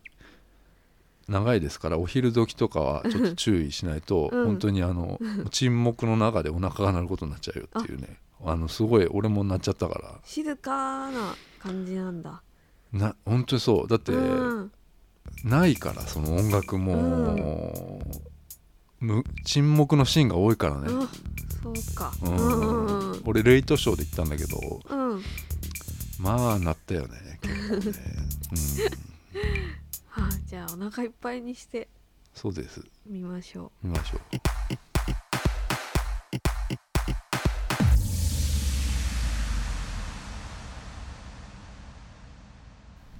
[1.28, 4.46] 長いですからお昼時とかはちょっと注意しないと、うん。
[4.46, 5.20] 本当にあの
[5.52, 8.20] 沈黙の中でお腹が鳴ることになっちゃうよっていうね。
[8.44, 10.20] あのすごい俺もなっちゃったから。
[10.24, 12.42] 静かな感じなんだ。
[12.92, 13.88] な本当にそう。
[13.88, 14.72] だって、うん。
[15.44, 18.02] ないからその音楽も、
[19.00, 21.10] む沈黙のシーンが多いからね、あ
[21.64, 22.14] そうか。
[22.22, 23.22] ううんんうんうん。
[23.26, 25.22] 俺レイトショーで行ったんだけどうん。
[26.20, 27.92] まあなったよね結構ね、うん、
[30.16, 31.88] はあじゃあお腹いっぱいにして
[32.34, 32.82] そうです。
[33.06, 34.18] みましょ見ましょ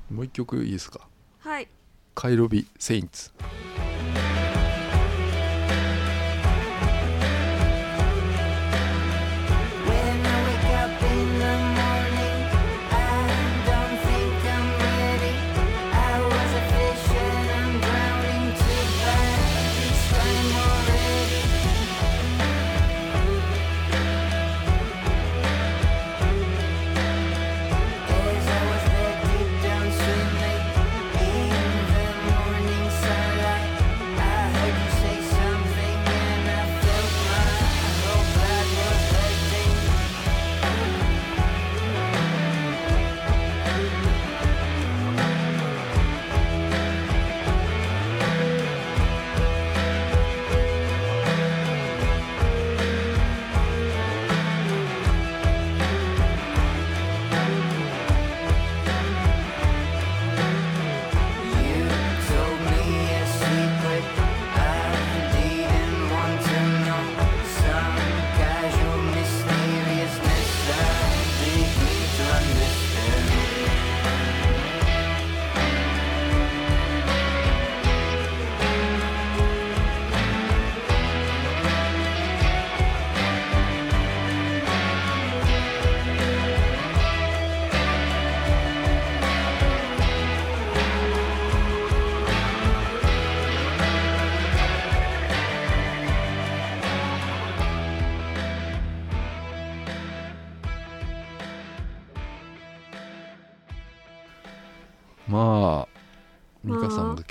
[0.10, 0.14] う。
[0.14, 1.08] もう一曲いいですか？
[1.46, 1.68] うはい。
[2.14, 3.32] カイロビ・セインツ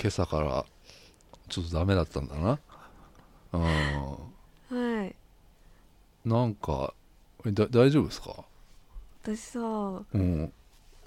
[0.05, 0.63] 今朝から
[1.49, 2.59] ちょっとダメだったんだな。
[3.53, 3.61] うん。
[4.99, 5.15] はい。
[6.23, 6.93] なんか
[7.43, 8.45] えだ大丈夫ですか？
[9.23, 9.63] 私さう
[10.15, 10.53] ん。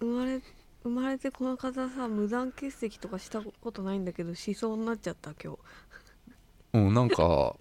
[0.01, 0.41] 生まれ
[0.83, 5.59] 生まれてこの方さ無断欠席とかしたことないんだけどしそうになっちゃった今日。
[6.73, 7.55] うんなんか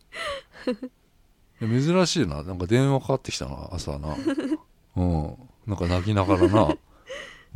[1.59, 2.41] 珍しいな。
[2.41, 4.15] なんか電話かかってきたな朝な。
[4.95, 5.37] うん。
[5.67, 6.75] なんか泣きながらな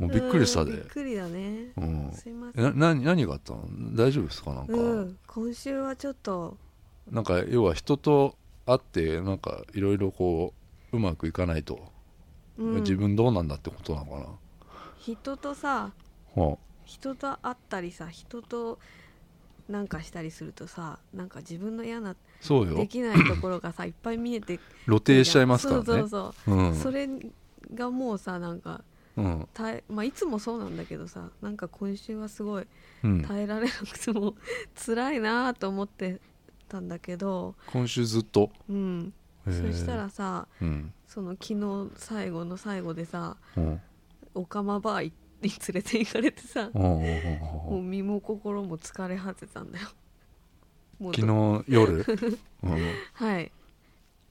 [0.02, 1.72] もうびっくりしたでうんびっくりだね。
[1.78, 2.12] うん。
[2.14, 2.66] すいません。
[2.66, 3.68] えな何何があったの？
[3.94, 4.52] 大丈夫ですか？
[4.52, 6.58] なんか、うん今週はちょっと。
[7.12, 8.36] なんか要は人と
[8.66, 10.54] 会ってなんかいろいろこ
[10.92, 11.92] ううまくいかないと、
[12.58, 12.76] うん。
[12.82, 14.26] 自分どうなんだってことなのかな、
[14.98, 15.92] 人とさ
[16.36, 18.80] は人と会ったりさ人と
[19.70, 22.76] なんかしたりするとさなんか自分の嫌なそうよ。
[22.76, 25.86] できないところがさいっぱい見えて露呈しちゃいますからね。
[25.86, 26.76] そうそうそう、うん。
[26.76, 27.08] それ
[27.76, 28.82] がもうさなんか
[29.18, 29.48] うん。
[29.90, 32.68] まあいつもそうなんだけどさなんか今週はすごい
[33.04, 34.36] うん、耐えられなくても
[34.86, 36.20] 辛いなと思って
[36.70, 38.52] たんだけど今週ずっと？
[38.70, 39.14] うん。
[39.46, 40.94] そしたらさうん。
[41.08, 43.82] その昨日最後の最後でさうん。
[44.36, 47.40] オカマバーに連れて行かれてさうんうんうん
[47.72, 49.88] もう身も心も疲れ果てたんだよ。
[51.16, 52.06] 昨日夜、
[52.62, 52.78] うん、
[53.14, 53.52] はい。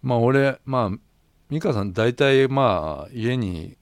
[0.02, 0.98] まあ俺まあ
[1.50, 3.76] 美香さん大体まあ家に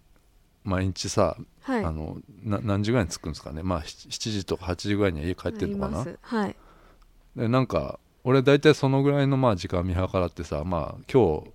[0.68, 1.84] 毎日さ、はい。
[1.84, 3.62] あのな何時ぐらいに着くんですかね？
[3.62, 6.04] まあ 7, 時とか8時ぐらいには家帰ってるのかな？
[6.04, 6.56] すはい。
[7.36, 11.50] でなんか俺大体そのぐらいのまあ時間見計らってさまあ今日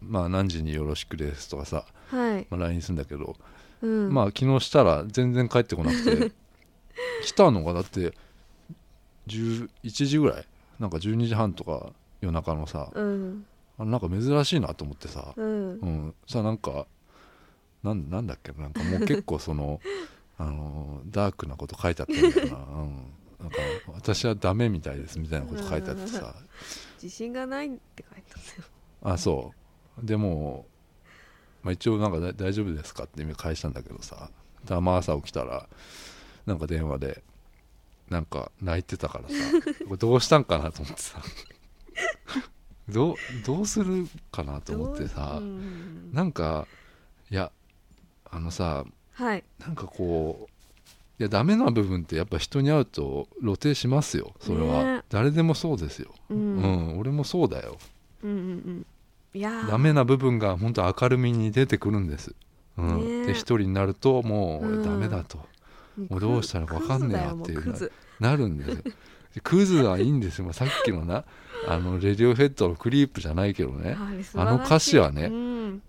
[0.00, 3.36] まあ何時によろしくですとかさ、はい、まあ、LINE するんだけど、
[3.82, 6.32] うん、まあ昨日したら全然帰ってこなくて
[7.24, 8.12] 来たのがだって
[9.26, 9.68] 11
[10.06, 10.44] 時ぐらい？
[10.78, 13.46] なんか12時半とか夜中のさうん。
[13.78, 15.46] あなんか珍しいなと思ってさ、うん。
[15.46, 16.86] うん、さなんか
[17.82, 18.52] なんなんだっけ？
[18.52, 19.80] ななんかもう結構その
[20.38, 23.56] あのダークなこと書いてあったんだよな,、うん、なんか
[23.88, 26.34] 私はダメみたいですみたいなこと書いてあってさ。
[27.02, 28.68] 自信がないって書いてたよ。
[29.02, 29.52] あそ
[30.02, 30.06] う。
[30.06, 30.66] でも、
[31.62, 34.30] まあ、一応なんかだ大丈夫ですかって返したんだけどさ。
[34.66, 35.66] たま朝起きたら
[36.44, 37.22] なんか電話で
[38.10, 39.34] なんか泣いてたからさ。
[39.98, 41.22] どうしたんかなと思ってさ。
[42.88, 43.16] どう
[43.46, 46.10] どうするかなと思ってさ、うん。
[46.12, 46.66] なんか
[47.30, 47.52] いや
[48.30, 49.44] あのさはい。
[49.58, 50.50] なんかこう
[51.20, 54.32] いやダメな部分ってやっぱ人に会うと露呈しますよ。
[54.40, 55.02] それは、ね。
[55.10, 57.76] 誰でもそうですよ、ううんん俺もそうだよ。
[58.22, 58.86] うんうんうん。
[59.34, 59.68] いやー。
[59.68, 62.34] ダメな部分が本当明るみに出てくるんです、
[62.78, 63.00] うん。
[63.00, 63.22] ね。
[63.24, 65.44] えで一人になるともうダメだと、も
[66.08, 68.76] もうどうしたら分かんねえやっていうなるんですよ。
[69.34, 70.44] でクズはいいんですよ。
[70.46, 71.24] もうさっきのな
[71.68, 73.96] あのレディオヘッドのクリープじゃないけどね。
[74.34, 75.82] あの歌詞はねうん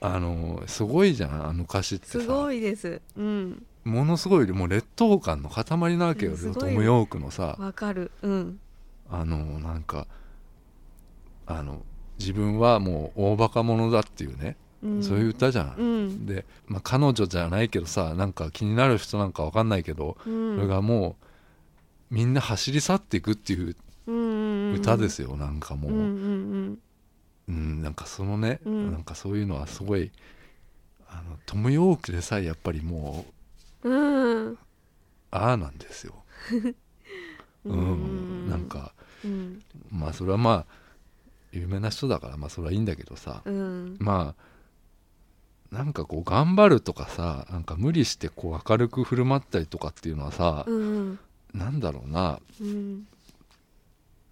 [0.00, 3.00] あのすごいじゃんあの歌詞ってすさごいです。
[3.16, 3.66] うん。
[3.84, 8.60] ものすごいもう劣等感の塊なわけよ、うんトム・ヨークのさわかるうん。
[9.10, 10.06] あのなんか
[11.46, 11.82] あの
[12.18, 15.02] 自分はもう大バカ者だっていうね、うん。
[15.02, 16.26] そういう歌じゃん、うん。
[16.26, 20.56] で、まあ、彼女じゃないけどさなんか気になる人なんかわかんないけど、うん。
[20.56, 21.16] それがも
[22.10, 23.76] うみんな走り去っていくっていう
[24.74, 26.78] 歌ですよよ、なんかもう、うんうんうん、
[27.52, 28.92] なんかそのね、うん。
[28.92, 30.10] なんかそういうのはすごい
[31.08, 33.24] あのトム・ヨークでさえやっぱりも
[33.82, 34.46] ううん。
[34.48, 34.58] うん
[35.30, 36.14] ああなんですよ、
[37.64, 38.92] う うんなんか
[39.24, 39.62] うん。
[39.90, 40.66] まあそれはまあ
[41.52, 43.96] 有名な人だからまあそれはいいんだけどさ、うん。
[43.98, 44.34] ま
[45.72, 51.18] あなんかこう頑張るとかさなんか無理してこう明るく振る舞ったりとかっていうのはさ、うん。
[51.52, 52.40] なんだろうな。
[52.60, 53.06] うん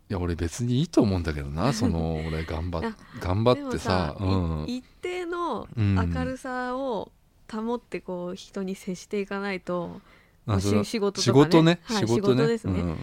[0.09, 4.65] いや俺別にいいと思うんだけどな その俺頑張っ頑張ってさうん。
[4.69, 5.95] い一定のうん。
[5.95, 7.13] 明るさを
[7.51, 10.01] 保ってこう人に接していかないと、
[10.47, 11.45] あそれはし仕事とかね。
[11.45, 12.81] 仕事ね、はい仕事ですね。
[12.81, 12.97] うんうん。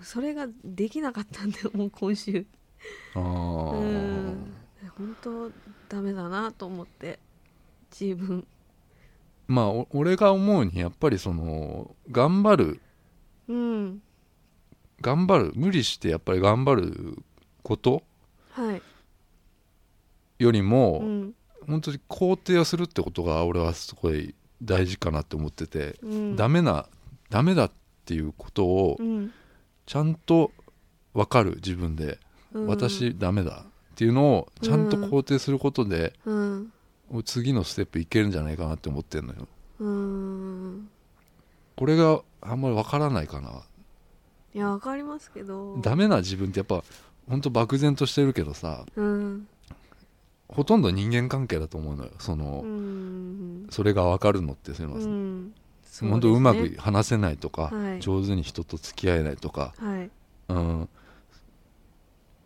[0.00, 2.46] それができなかったんでもう今週。
[3.14, 3.72] あー。
[3.72, 4.54] うん。
[4.96, 5.50] 本当
[5.88, 7.18] ダメだなと思って
[7.90, 8.46] 自分。
[9.46, 12.80] まあお俺が思うにやっぱりその頑張る
[13.48, 14.02] うん
[15.00, 17.22] 頑張る無理してやっぱり頑張る
[17.62, 18.02] こと
[18.50, 18.82] はい、
[20.38, 21.34] よりも、うん。
[21.66, 26.86] 本当に肯定をするってことが俺はすごい大事かなって思ってて、うん、ダメな
[27.28, 27.70] ダメだっ
[28.06, 29.32] ていうことをうん。
[29.86, 30.50] ちゃんと
[31.14, 32.18] 分かる自分で、
[32.52, 36.72] うん、私ダメだっていうのをちゃんと肯定することで、うん。
[37.24, 39.48] 次のステップいけるんじゃないかなって思ってんのよ。
[39.80, 40.88] うん。
[41.76, 43.62] これがあんまり分からないかな
[44.58, 45.78] いやわかりますけど。
[45.80, 46.82] ダメな自分ってやっぱ
[47.28, 49.46] 本当漠然としてるけどさうん。
[50.48, 52.10] ほとんど人間関係だと思うのよ。
[52.18, 53.66] その、うん。
[53.70, 55.52] それが分かるのってそういうのはさ、うん
[56.00, 58.00] 本当うまく話せないとか、はい。
[58.00, 60.10] 上手に人と付き合えないとか、はい。
[60.48, 60.88] うん、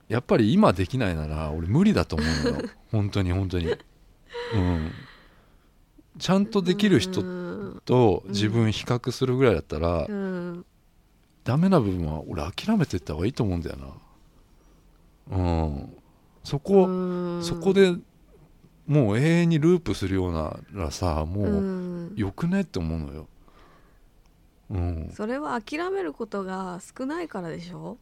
[0.09, 2.69] やっぱり今できないなら俺無理だと思うのよ。
[2.93, 4.91] 本当に本当に、うん、
[6.19, 7.83] ちゃんとできる人うん。
[7.85, 10.67] と自分比較するぐらいだったら、うん
[11.45, 13.77] ダメな部分は俺諦めていった方がいいと思うんだよ
[15.31, 15.37] な。
[15.37, 15.97] うん。
[16.45, 17.45] そこ、うん。
[17.45, 17.95] そこで
[18.87, 21.51] もう永遠にループするようならさもうう
[22.11, 22.15] ん。
[22.17, 23.29] よくねって思うのよ。
[24.71, 25.13] うん。
[25.15, 27.99] それは諦めることが少ないからでしょ？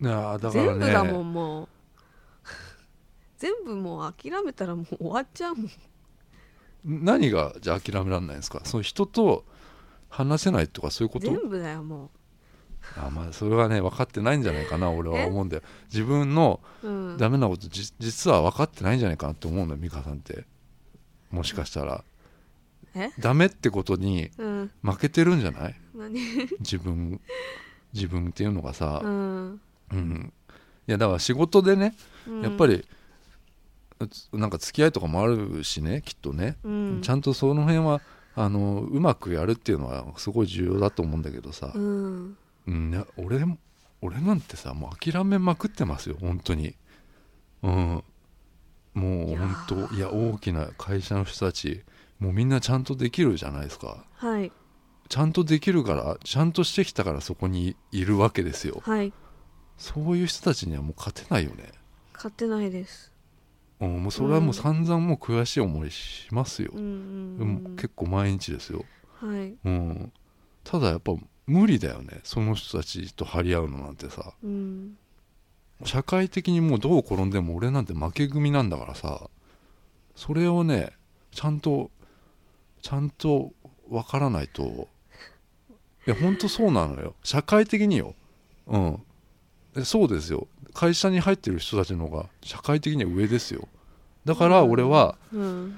[0.00, 1.68] いやだから全部だもねんもう。
[3.38, 5.70] 全部もう諦めたらもう終わっちゃうもん。
[6.84, 8.60] 何がじゃあ諦められないんですか？
[8.64, 9.44] そう人と
[10.08, 11.26] 話せないとかそういうこと？
[11.26, 12.10] 全部だよも
[12.96, 15.62] あまあそれはね分かってないんじゃないかな俺は思うんだよ。
[15.92, 20.44] 自分のう、うん、ダメなことじ実は分かってないんじゃないかなって思うのよ美香さんって。
[21.30, 22.02] もしかしたら。
[22.94, 23.10] え？
[23.18, 24.70] ダメってことにうん。
[24.82, 25.74] 負けてるんじゃない？
[25.94, 26.18] 何？
[26.60, 27.20] 自分
[27.92, 29.02] 自分っていうのがさ。
[29.04, 29.60] う、ん。
[29.92, 30.32] うん。
[30.86, 31.94] いやだから仕事でね
[32.26, 32.42] うん。
[32.42, 32.86] やっぱり、
[34.10, 37.00] つなんか付き合いとかもあるしねきっとね、うん。
[37.02, 38.00] ちゃんとその辺は
[38.40, 41.72] あのうまくやるっていうのはすごい重要だと思うんだけどさ。
[41.74, 42.36] う、ん。
[42.66, 43.44] うん、俺
[44.00, 46.76] 俺なんてさもう諦めまくってますよ本当に。
[47.62, 48.04] うん。
[48.94, 51.82] もいうや本ー当いや大きな会社の人たち
[52.18, 54.04] もうみんなちゃんとできるじゃないですか。
[54.14, 54.52] はい。
[55.08, 58.82] ちゃんとできるからちゃんとしてきたからそこにいるわけですよ。
[58.84, 59.12] はい。
[59.78, 61.72] そういう人たちにはもう勝てないよね。
[62.12, 63.12] 買ってないです
[63.80, 66.72] うんもうそれはもう散々もう悔しい思いしますよ。
[66.74, 68.84] う、ん結構毎日ですよ、
[69.20, 69.54] はい。
[69.64, 70.12] うん、
[70.64, 71.12] ただやっぱ
[71.46, 72.20] 無理だよね。
[72.24, 74.34] その人たちと張り合うのなんてさ。
[74.42, 74.96] うん。
[75.84, 79.30] 社会的にもうどう転んでも俺なんて負け組なんだからさ。
[80.16, 80.92] それをね
[81.30, 81.90] ちゃんと
[82.82, 83.52] ちゃんと
[83.88, 84.88] わからないと。
[86.06, 87.14] いやほんとそうなのよ。
[87.22, 88.14] 社会的によ。
[88.66, 89.02] うん。
[89.76, 90.48] えそうですよ
[90.78, 93.66] 会社に入ってる人たちの方が社会的には上ですよ。
[94.24, 95.76] だから俺は、うん。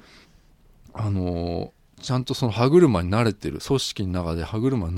[0.92, 1.70] あのー
[2.02, 4.88] ちゃんとその歯車に慣れてる組織の中で歯車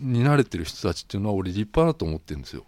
[0.00, 2.64] に慣れてる人たちっていうのは俺立派だと思ってるんですよ。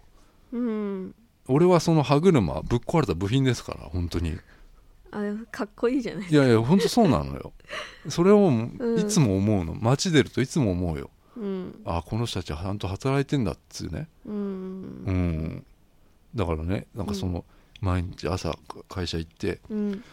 [0.53, 1.15] うん。
[1.49, 4.37] 俺はその歯車ぶっ壊れた部品ですから本当に。
[5.11, 7.51] あかっこいいじゃないいやいや本当そうなのよ。
[8.07, 8.77] それをん。
[8.97, 9.75] いつも思うの。
[9.75, 11.09] 街出るといつも思うよ。
[11.35, 11.81] うん。
[11.83, 14.07] あこの人たちはちゃんと働いてんだっつうね。
[14.25, 14.33] うん。
[14.33, 15.65] うん
[16.37, 17.43] だからねなんかその
[17.81, 18.57] 毎日朝
[18.87, 20.03] 会社行ってうん。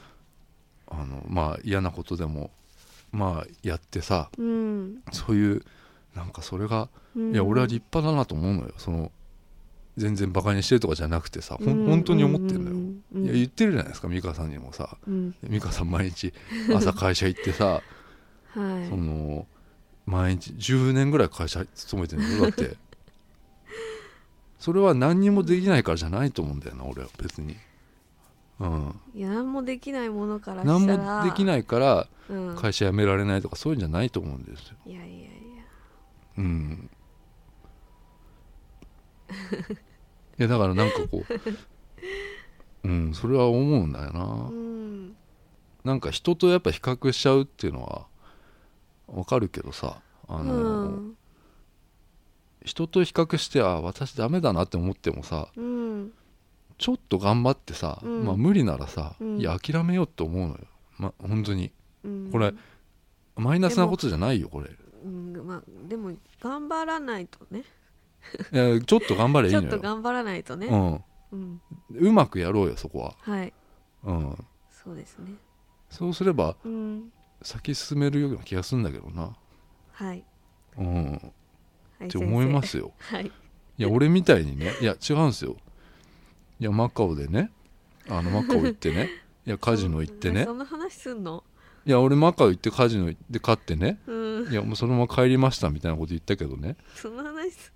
[0.86, 2.50] あのまあ嫌なことでも
[3.12, 5.02] まあやってさうん。
[5.12, 5.62] そういう
[6.14, 7.32] なんかそれがうん。
[7.32, 8.72] いや俺は立派だなと思うのよ。
[8.78, 9.12] その
[9.96, 11.84] 全然バカにしてるとかじゃなくてさほうん。
[11.84, 12.76] ん本当に思ってんのよ。
[13.14, 13.24] うん。
[13.24, 14.96] いや言ってるじゃないですか美香さんにもさ。
[15.06, 15.34] うん。
[15.48, 16.32] 美香さん毎日
[16.74, 17.82] 朝会社行ってさ
[18.54, 18.88] はい。
[18.88, 19.46] その
[20.06, 22.42] 毎日10年ぐらい会社勤めてるんだよ。
[22.42, 22.76] だって
[24.64, 27.54] それは何にもできないからじゃないと思うんだよな俺は別に。
[28.60, 29.00] うん。
[29.14, 31.18] いや何もできないものから何したら。
[31.22, 32.56] もできないからうん。
[32.56, 34.76] 会社辞められないとかそういうんじゃないと思うんですよ。
[34.86, 35.26] いやいやいや
[36.38, 36.90] うん。
[40.38, 41.24] いやだからなんかこ
[42.82, 44.48] う うんそれは思うんだよな。
[44.50, 45.14] うん。
[45.84, 48.06] なんか人とやっぱ比較しちゃうっていうのは
[49.08, 51.16] わかるけどさあの、うん
[52.64, 56.12] 人と比較してあ私ダメだなって思ってもさうん。
[56.76, 58.24] ちょっと頑張ってさ、うん。
[58.24, 59.38] まあ無理ならさ、うん。
[59.38, 60.60] いや諦めようって思うのよ。
[60.98, 61.70] ま本当に。
[62.04, 62.30] うん。
[62.32, 62.52] これ
[63.36, 64.70] マイナスなことじゃないよこれ。
[65.04, 67.64] うんまあでも頑張らないとね。
[68.52, 69.76] いやちょっと頑張ればいちょいのよ。
[69.76, 70.66] っと頑張らないとね。
[70.66, 71.04] うん。
[71.32, 71.60] うん、
[71.90, 73.52] うまくやろうよそこは、はい。
[74.04, 75.32] うん、そうですね。
[75.90, 77.12] そうすればうん。
[77.42, 79.36] 先進めるような気がするんだけどな、
[79.92, 80.24] はい。
[80.78, 81.32] うん、
[81.96, 82.92] っはいて思いますよ。
[83.00, 83.26] はい。
[83.26, 85.56] いや俺みたいにねいや違うんですよ。
[86.60, 87.50] いやマカオでね
[88.08, 89.10] あのマカオ行ってね
[89.46, 90.44] いやカジノ行ってね。
[90.44, 91.42] そんな話すんの？
[91.86, 93.98] いや俺マカオ行ってカジノ行って勝ってね。
[94.06, 94.52] うん。
[94.52, 96.76] いやもうそのまま帰りましたみたいなこと言ったけどね。
[96.94, 97.72] そんな話す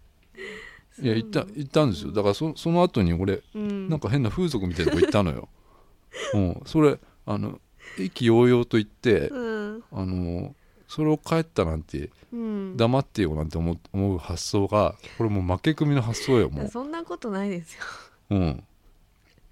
[1.02, 2.12] いや行った行ったんですよ。
[2.12, 3.88] だからそその後に俺うん。
[3.88, 5.48] なんか変な風俗みたいなとこ行ったのよ、
[6.34, 7.60] うん、それあの
[7.98, 9.38] 意気揚々と言ってう
[9.76, 9.84] ん。
[9.92, 10.54] あの
[10.88, 17.82] それを帰ったなんてうん黙ってよなんて思う発想がこれもう負け組の発想よもう、 そんなことないですよ。
[18.30, 18.64] うん、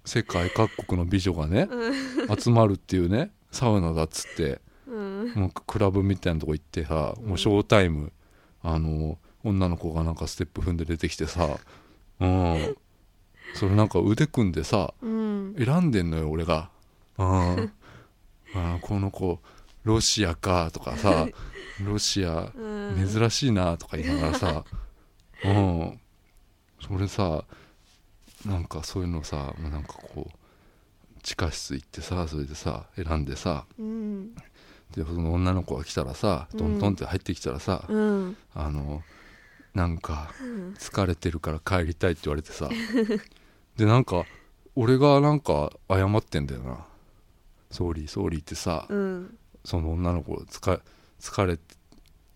[0.05, 2.37] 世界各国の美女がねうん。
[2.37, 5.33] 集まるっていうねサウナだっつってうん。
[5.35, 8.11] もうクラブみたいなとこ行ってさもうショータイム
[8.61, 11.57] あの女の子がなんかステップ踏んで出てきてさ
[12.19, 12.77] うん。
[13.55, 15.55] それなんか腕組んでさうん。
[15.57, 16.69] 選んでんのよ俺が
[17.17, 17.25] 「うん、
[18.53, 19.39] あこの子
[19.83, 21.27] ロシアか」とかさ
[21.81, 23.07] 「ロシアうん。
[23.07, 24.63] 珍しいな」とか言いながらさ
[25.45, 25.99] うん。
[26.81, 27.43] それさ
[28.45, 34.35] なんかそういうのさなんかこう地下室行ってさそれでさ選んでさうん。
[34.95, 38.37] でその女の子が来たらさトントンって入ってきたらさ、うん。
[38.53, 39.03] あの
[39.73, 40.73] なんかうん。
[40.75, 42.69] 疲れてるから帰りたいって言われてさ
[43.75, 44.25] でなんか
[44.75, 46.85] 俺がなんか謝ってんだよな
[47.71, 49.37] 「ソーリーソーリー」ってさ、うん。
[49.65, 50.79] その女の子つか
[51.19, 51.63] 疲れて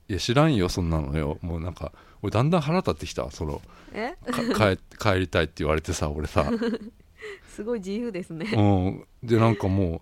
[0.09, 1.37] いや知らんよそんなのよ。
[1.41, 3.61] もうなんか俺だんだん腹立ってきたその
[3.93, 4.15] え？
[4.53, 6.51] か帰帰りたいって言われてさ俺さ、
[7.47, 8.45] すごい自由ですね。
[8.53, 10.01] うん、でなんかも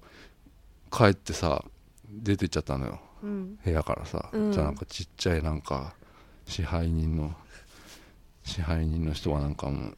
[0.91, 1.63] う帰ってさ
[2.09, 2.99] 出てっちゃったのよ。
[3.21, 3.59] うん。
[3.63, 4.51] 部屋からさ、うん。
[4.51, 5.93] じゃあなんかちっちゃいなんか
[6.45, 7.35] 支配人の
[8.43, 9.89] 支配人の人はなんかも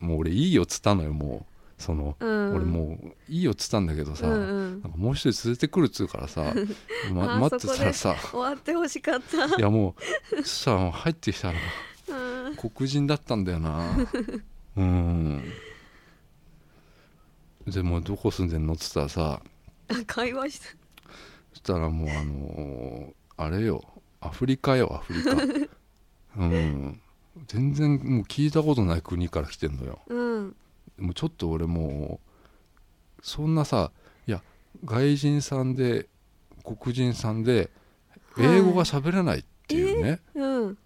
[0.00, 1.49] うもう俺いいよっつったのよもう
[1.80, 2.54] その、うん。
[2.54, 4.82] 俺もういいよっつったんだけどさ、うんうん。
[4.82, 6.54] なんかもう一人連れてくるっつうからさ、
[7.12, 9.46] ま、あ待ってたらさ終わってほしかった。
[9.56, 9.96] いやも
[10.32, 11.58] うそしたら入ってきたら
[12.08, 12.56] うん。
[12.56, 13.96] 黒人だったんだよな。
[14.76, 15.42] うん。
[17.66, 19.42] でもうどこ住んでんのっつったらさ
[19.88, 20.66] あ会話した
[21.52, 23.82] そしたらもうあのーあれよ
[24.20, 25.30] アフリカよアフリカ。
[26.36, 27.00] うん。
[27.46, 30.00] 全然もう聞いたことない国から来てんのよ。
[30.08, 30.56] うん
[30.98, 32.20] もうちょっと俺も
[33.18, 33.90] うそんなさ
[34.26, 34.42] いや
[34.84, 36.08] 外人さんで
[36.64, 37.70] 黒人さんで
[38.34, 40.78] はい英語が喋れないっていうね、うん。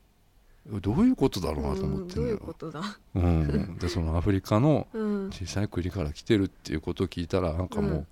[0.81, 2.81] どういうことだろうなと思うんどういうってんのよ、ことだ？
[3.15, 5.31] うん、でそのアフリカのうん。
[5.31, 8.07] 小さい国から来てるっていうことを聞いたらなんかもう、うん。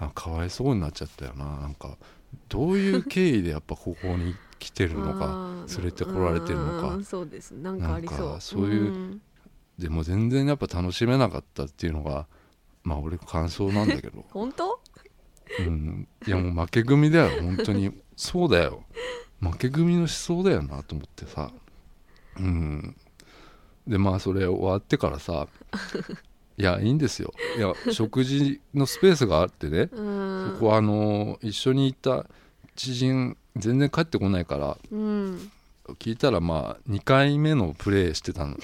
[0.00, 1.44] あかわいそうになっちゃったよな。
[1.44, 1.96] なんか
[2.48, 6.94] どういう経緯でやっぱここに来てるのか連れてこられてるのか。
[6.94, 7.52] うんそうです。
[7.52, 8.18] なんかありそう。
[8.18, 9.20] なんかそういうん
[9.78, 12.26] でも全然やっぱ楽しめなかったっていうのが
[12.84, 14.80] まあ俺感想なんだけど、 本当？
[15.60, 17.92] うん、いやもう負け組だよ本当に。
[18.16, 18.84] そうだよ。
[19.40, 21.50] 負け組の思想だよなと思ってさ。
[22.38, 22.96] うん。
[23.86, 25.46] でまあそれ終わってからさ
[26.56, 27.32] いやいいんですよ。
[27.58, 29.88] いや食事のスペースがあってね。
[29.92, 30.52] うん。
[30.54, 32.26] そこはあの一緒に行った
[32.74, 35.50] 知人全然帰ってこないからうん。
[35.98, 38.56] 聞いたらまあ2回目のプレイしてたの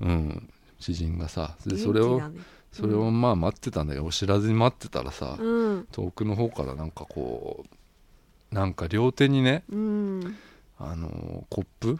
[0.00, 0.48] うん。
[0.78, 2.38] 知人がさでそれをね
[2.70, 5.86] それをまあ待ってたんだけど知らずに待ってたらさうん。
[5.90, 7.64] 遠くの方からなんかこ
[8.52, 10.36] うなんか両手にねうん。
[10.78, 11.98] あのコップ？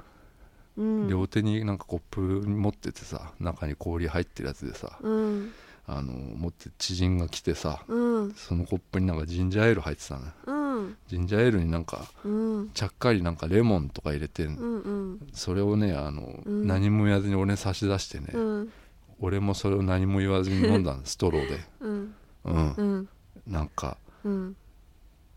[0.77, 1.09] うん。
[1.09, 5.53] 両手になんかコップ持っててさ中に氷入ってるやつでさうん。
[5.87, 8.33] あの持って知人が来てさうん。
[8.35, 10.33] そのコップになんかジンジャーエール入ってたのよ。
[10.47, 10.66] うん
[11.09, 12.71] ジンジャーエールになんかうん。
[12.75, 14.49] ちゃっかりなんかレモンとか入れて
[15.33, 16.67] それをねあの、うん。
[16.67, 18.73] 何も言わずに俺に差し出してね、うん。
[19.21, 21.61] 俺もそれを何も言わずに飲んだの ストローで。
[21.81, 23.09] うん。
[23.47, 24.57] なんかうん。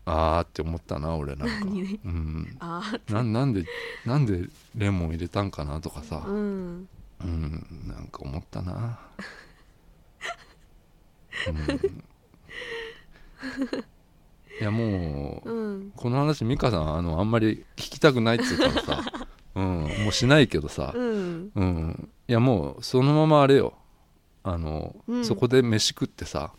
[0.06, 1.54] あーって思ったな俺なんか、
[2.04, 3.64] うん、あななんで
[4.04, 6.16] なんでレモン入れたんかなとかさ。
[6.16, 6.88] ー、うん。
[7.22, 8.98] うん、なんか思ったな、
[11.48, 12.02] うん、
[14.60, 15.92] いやもううん。
[15.96, 19.12] この話美香さんあのあんまり聞きたくないって言うからさ、
[19.56, 19.64] うん、
[20.04, 21.50] もうしないけどさ、うん。
[21.54, 23.74] うん、いやもうそのままあれよ。
[24.42, 25.24] あの、うん。
[25.24, 26.52] そこで飯食ってさ、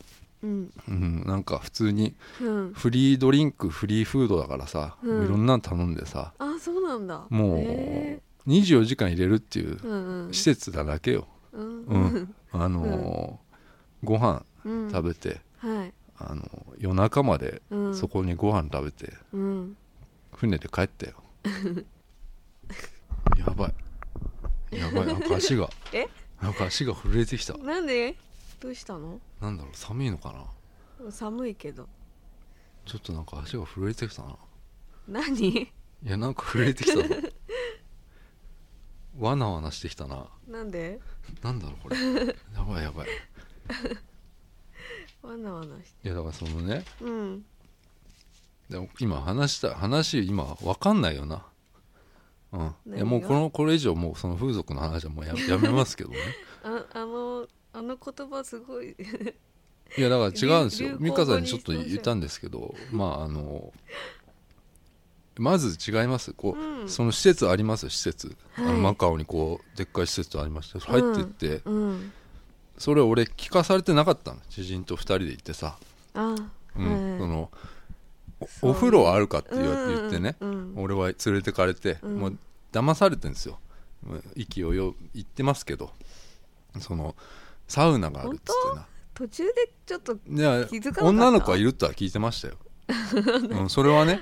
[0.43, 0.71] うん。
[0.87, 2.73] うん、なんか普通にうん。
[2.73, 5.25] フリードリンクフリーフードだからさ、うん。
[5.25, 6.33] いろんなの頼んでさ。
[6.39, 7.25] あそうなんだ。
[7.29, 11.83] もうへ24時間入れるっていう施設だだけよ、うん。
[11.85, 12.35] うん。
[12.51, 14.89] あのーご飯うん。
[14.91, 15.93] 食べて、はい
[16.29, 16.43] あの
[16.77, 17.95] 夜中までうん。
[17.95, 19.77] そこにご飯食べてうん。
[20.33, 21.23] 船で帰ったよ。
[23.37, 23.67] やば
[24.71, 24.77] い。
[24.77, 25.07] やばい。
[25.07, 26.07] なんか足が え？
[26.41, 27.55] なんか足が震えてきた。
[27.57, 28.15] なんで？
[28.59, 29.19] どうしたの？
[29.41, 29.75] なんだろう。
[29.75, 30.33] 寒いのか
[30.99, 31.11] な？
[31.11, 31.87] 寒いけど。
[32.85, 34.35] ちょっとなんか足が震えてきたな。
[35.07, 35.49] 何？
[35.49, 35.69] い
[36.03, 37.03] やなんか震えてきたぞ
[39.19, 40.27] わな わなしてきたな。
[40.47, 40.99] なんで？
[41.43, 41.97] なんだろうこれ。
[42.55, 43.07] やばいやばい
[45.23, 47.45] わなわなしいやだからそのねうん。
[48.69, 51.43] でも今話した話今わかんないよな。
[52.53, 52.95] うん。
[52.95, 56.17] いやもうこのこれ以上もうその風俗の話はもうややめますけどね。
[56.63, 58.95] ああのあの言葉すごい。
[59.97, 60.91] いやだから違うんですよ。
[60.91, 63.73] 流美香さんにちょっと言ったんですけどまああの
[65.37, 66.33] まず違います。
[66.33, 66.89] こう、うん。
[66.89, 68.77] その施設あります施設、あのはい。
[68.79, 72.13] マカオにこうでっかい施設ありまして入ってって、うん
[72.81, 74.39] それ俺聞かされてなかったの。
[74.49, 75.77] 知人と2人で行ってさ、
[76.15, 76.35] あ
[76.75, 77.11] うん。
[77.11, 77.19] はい。
[77.19, 77.51] その
[78.63, 82.17] お風呂あるかって言ってね、うん俺は連れてかれて、うん。
[82.17, 82.37] もう
[82.71, 83.59] 騙されてるんですよ。
[84.03, 85.91] もう意気揚々言ってますけど。
[86.79, 87.15] その
[87.67, 88.87] サウナがあるっつってな。
[89.13, 89.53] 途中で
[89.85, 92.55] ちょっと気づかな女の子はいるとは聞いてましたよ、
[93.61, 94.21] うん、それはね。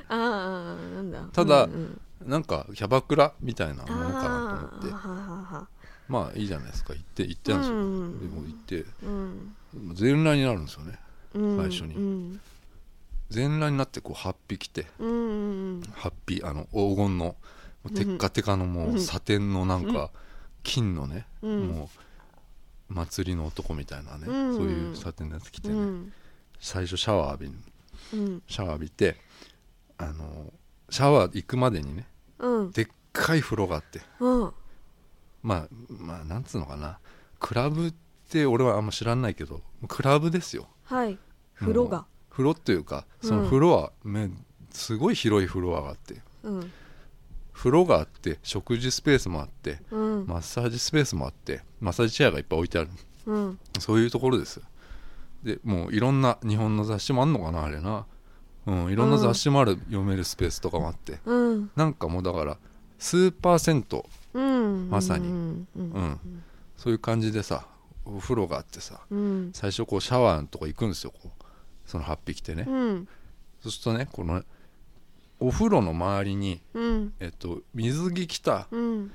[1.32, 2.01] ただうんうん。
[2.26, 5.79] なんかキャバクラみたいなものかなと思って
[6.10, 6.93] まあいいじゃないですか。
[6.93, 8.20] 行って行ってんですよ、うん。
[8.20, 8.86] でも行って。
[9.03, 9.55] うん。
[9.93, 10.99] 全裸になるんですよね。
[11.36, 11.57] うん。
[11.57, 11.93] 最初に。
[11.93, 12.41] うん。
[13.30, 14.88] 全裸になってこう8匹来て。
[14.99, 15.14] うんう
[15.78, 17.36] ん8匹あの黄金の
[17.95, 18.99] テッカテカのもううん。
[18.99, 20.10] サテンのなんか
[20.64, 21.68] 金のね、うん。
[21.68, 21.89] も
[22.89, 24.55] う祭りの男みたいなね、うん。
[24.55, 26.14] そういうサテンのやつ着てね、うん。
[26.60, 29.16] 最初シャワー浴びシャワー浴びて
[29.99, 30.51] あの
[30.89, 32.07] シャワー行くまでにね
[32.39, 32.72] うん。
[32.72, 34.01] でっかい風呂があって。
[34.20, 34.53] うん
[35.42, 37.00] まあまあなんつうのかな。
[37.40, 37.94] クラブっ
[38.30, 40.68] て俺はあんま知らないけどクラブですよ。
[40.84, 41.18] はい。
[41.56, 42.06] 風呂が。
[42.30, 43.46] 風呂っていうかそのうん。
[43.46, 44.30] 風呂は、め
[44.72, 46.22] すごい広いフロアがあって。
[46.44, 46.72] うん。
[47.54, 50.26] 風呂があって食事スペースもあってうん。
[50.28, 52.90] マッサージスペースもあってマッサージチェアがいっぱい置いてある。
[53.26, 53.60] うん。
[53.80, 54.62] そういうところです
[55.44, 58.06] でもういろんな日本の雑誌もあんのかなあれな。
[58.66, 61.20] うんいろんな雑誌もある、読めるスペースとかもあって。
[61.26, 61.72] うん。
[61.76, 62.58] なんかもうだから
[62.98, 64.04] スーパー銭湯うん
[64.34, 65.28] まさに。
[65.28, 65.32] う
[65.82, 66.20] ん。
[66.78, 67.66] そういう感じでさ
[68.06, 69.52] お風呂があってさうん。
[69.54, 71.44] 最初こうシャワーのとこ行くんですよこう。
[71.86, 73.08] その8匹ってね、うん。
[73.62, 74.44] そうするとねこの
[75.40, 77.14] お風呂の周りに、うん。
[77.20, 79.12] えっと、水着着たうん。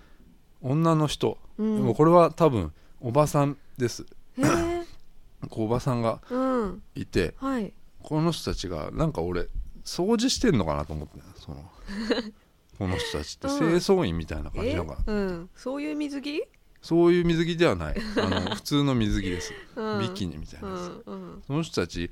[0.62, 1.76] 女の人、うん。
[1.76, 4.06] でもこれは多分おばさんです。
[5.50, 6.82] おばさんがうん。
[6.94, 7.72] いてはい。
[8.02, 9.48] この人たちがなんか俺
[9.84, 11.70] 掃除してんのかなと思ってその
[12.78, 13.58] この人たちってうん。
[13.58, 15.50] 清掃員みたいな感じえなんか、うん。
[15.54, 16.44] そういう水着？
[16.82, 17.96] そういう水着ではない。
[18.18, 20.00] あの 普通の水着です、うん。
[20.00, 21.02] ビキニみたいうなやつ、ん。
[21.06, 21.42] うん。
[21.46, 22.10] その人たち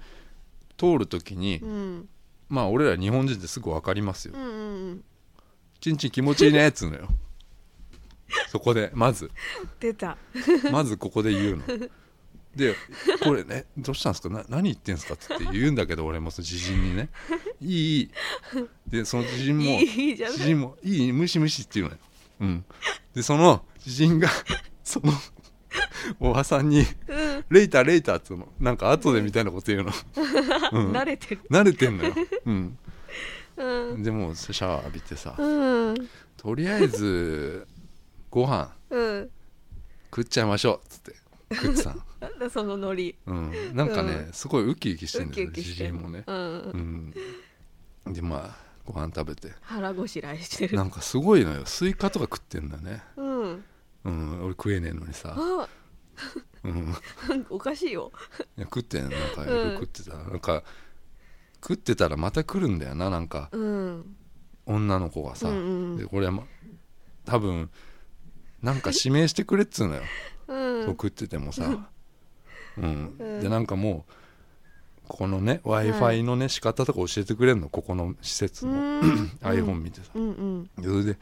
[0.77, 2.09] 通る時に、うん。
[2.49, 4.35] まあ俺ら日本人ってすぐ分かりますよ。
[4.37, 5.05] うんうん
[5.81, 5.97] ちん。
[5.97, 7.09] ちん気持ちいいねっつうのよ。
[8.49, 9.31] そこでまず。
[9.81, 10.17] 出た。
[10.71, 11.65] まずここで言うの
[12.57, 12.75] で
[13.23, 14.29] これねどうしたんですか？
[14.29, 15.15] な何言ってんすか？
[15.15, 17.09] って言うんだけど俺もその知人にね。
[17.61, 18.11] いいいい。
[18.89, 22.01] でその知人も知人もいい無視無視って言うのよ。
[22.41, 22.65] うん。
[23.15, 24.29] でその知人が
[24.85, 25.13] その
[26.21, 28.53] おばさんにうん「レイターレイター」っつうの。
[28.61, 29.93] なんか後でみたいなこと言うの、
[30.73, 31.41] うん、慣れてる。
[31.51, 32.79] 慣れてんのよ、うん、
[33.57, 34.03] うん。
[34.03, 35.95] でもうシャワー浴びてさうん。
[36.37, 37.67] とりあえず
[38.31, 39.31] ご飯うん。
[40.15, 40.87] 食っちゃいましょう。
[40.87, 41.15] っつって
[41.55, 43.17] 食ってたのなんだそのノリ。
[43.27, 47.15] うん、なんかね、うすごいウキウキしてウキんだよウキしてる自信もね、うん。
[48.07, 48.57] うん、でまあ
[48.87, 49.53] ご飯食べて。
[49.63, 50.77] 腹ごしらえしてる。
[50.77, 51.67] なんかすごいのよ。
[51.67, 53.65] スイカとか食ってんだね、うん。
[54.05, 55.69] うん、俺食えねえのにさ、あ。
[56.63, 56.95] うん、
[57.51, 58.13] おかしいよ。
[58.57, 60.63] や食ってんなんかいろいろ食ってた、なんか
[61.57, 63.49] 食ってたらまた来るんだよななんか。
[63.51, 64.17] うん。
[64.65, 65.97] 女の子がさ、うんうん。
[65.97, 66.45] でこれは、ま、
[67.25, 67.69] 多分
[68.63, 70.03] なんか指名してくれっつうのよ、
[70.47, 70.87] うん。
[70.87, 71.91] 食っててもさ、
[72.79, 73.17] うん。
[73.19, 73.41] うん。
[73.41, 74.13] でなんかもう
[75.09, 77.69] このね w i f i のね仕方とか教えてくれるの？
[77.69, 79.39] ここの施設の、うん。
[79.43, 80.23] iPhone 見てさ、うん。
[80.23, 80.65] うん。
[80.77, 81.19] でそれで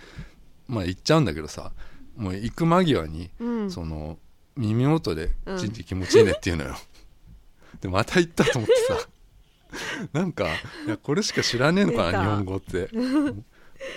[0.68, 1.72] まあ行っちゃうんだけどさ
[2.16, 3.70] もう行く間際に、うん。
[3.70, 4.18] その
[4.56, 6.76] 耳元で「ちんちん気持ちいいね」って言うのよ、
[7.80, 9.08] でまた行ったと思ってさ。
[10.12, 10.46] なんか
[10.86, 12.90] いやこれしか知らねえのかな日本語って。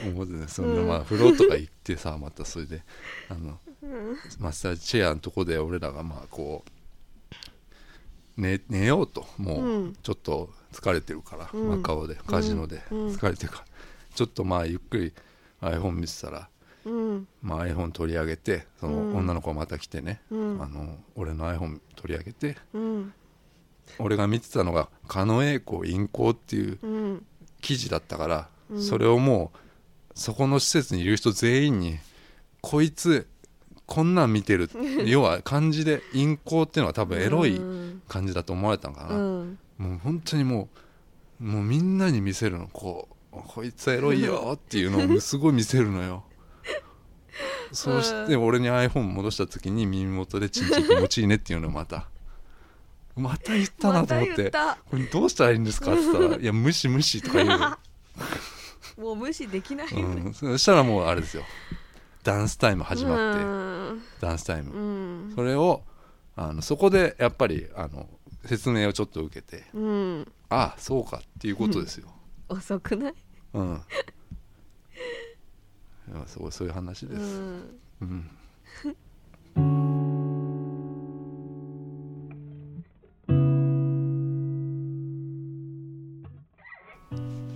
[0.05, 2.83] 思ってねそんなまあ風呂とか行ってさまたそれで。
[3.29, 4.17] あのうん。
[4.39, 6.71] マッサージチェアのとこで俺らがまあこう
[8.37, 9.93] 寝寝ようともううん。
[10.01, 11.69] ちょっと疲れてるから、うん。
[11.69, 13.07] マカオでカジノでうん。
[13.09, 13.65] 疲れてるから、
[14.15, 15.13] ちょっとまあゆっくり
[15.61, 16.49] iPhone 見てたら、
[16.85, 17.27] うん。
[17.41, 19.15] まあ、iPhone 取り上げてそのうん。
[19.17, 20.61] 女の子がまた来てね、うん。
[20.61, 23.13] あの俺の iPhone 取り上げてうん。
[23.99, 27.25] 俺が見てたのが「狩野英孝引行」っていううん。
[27.61, 28.81] 記事だったから、うん。
[28.83, 29.57] それをもう
[30.15, 31.97] そこの施設にいる人全員に
[32.61, 33.27] こいつ
[33.85, 34.69] こんなん見てる
[35.05, 37.83] 要は漢字で「引行」っていうのは多分エロいうん。
[38.07, 39.59] 感じだと思われたのかな、うん。
[39.77, 40.69] もう本当にも
[41.41, 46.23] うもうみんなに見せるのこうこいつはエロいよっていうのをすごい見せるのよ。
[47.71, 52.07] そうして俺に iPhone 戻した時に耳元で「ちんちん気持ちいいね」っていうのをまた。
[53.15, 54.51] また言ったなと思って。
[54.53, 57.77] まこれどうしたらいいんですか?」って言ったら「いや無視無視」とか言うの、
[58.97, 61.43] もう無視できないうん、そしたらもうあれですよ
[62.23, 64.79] ダンスタイム始まって、うんダンスタイム、う
[65.31, 65.83] んそれを
[66.35, 68.07] あのそこでやっぱりあの
[68.45, 72.07] 説明をちょっと受けてうんああそうかっていうことですよ、
[72.49, 73.13] 遅くない？
[73.53, 73.81] うん。
[76.11, 77.39] いやすごいそういう話でうす。
[77.39, 78.29] んうん。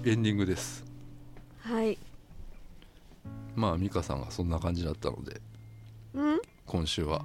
[0.05, 0.85] エンディングです。
[3.61, 5.41] はいまあ美香さんがそんな感じだったので
[6.13, 6.39] うん？
[6.65, 7.23] 今週は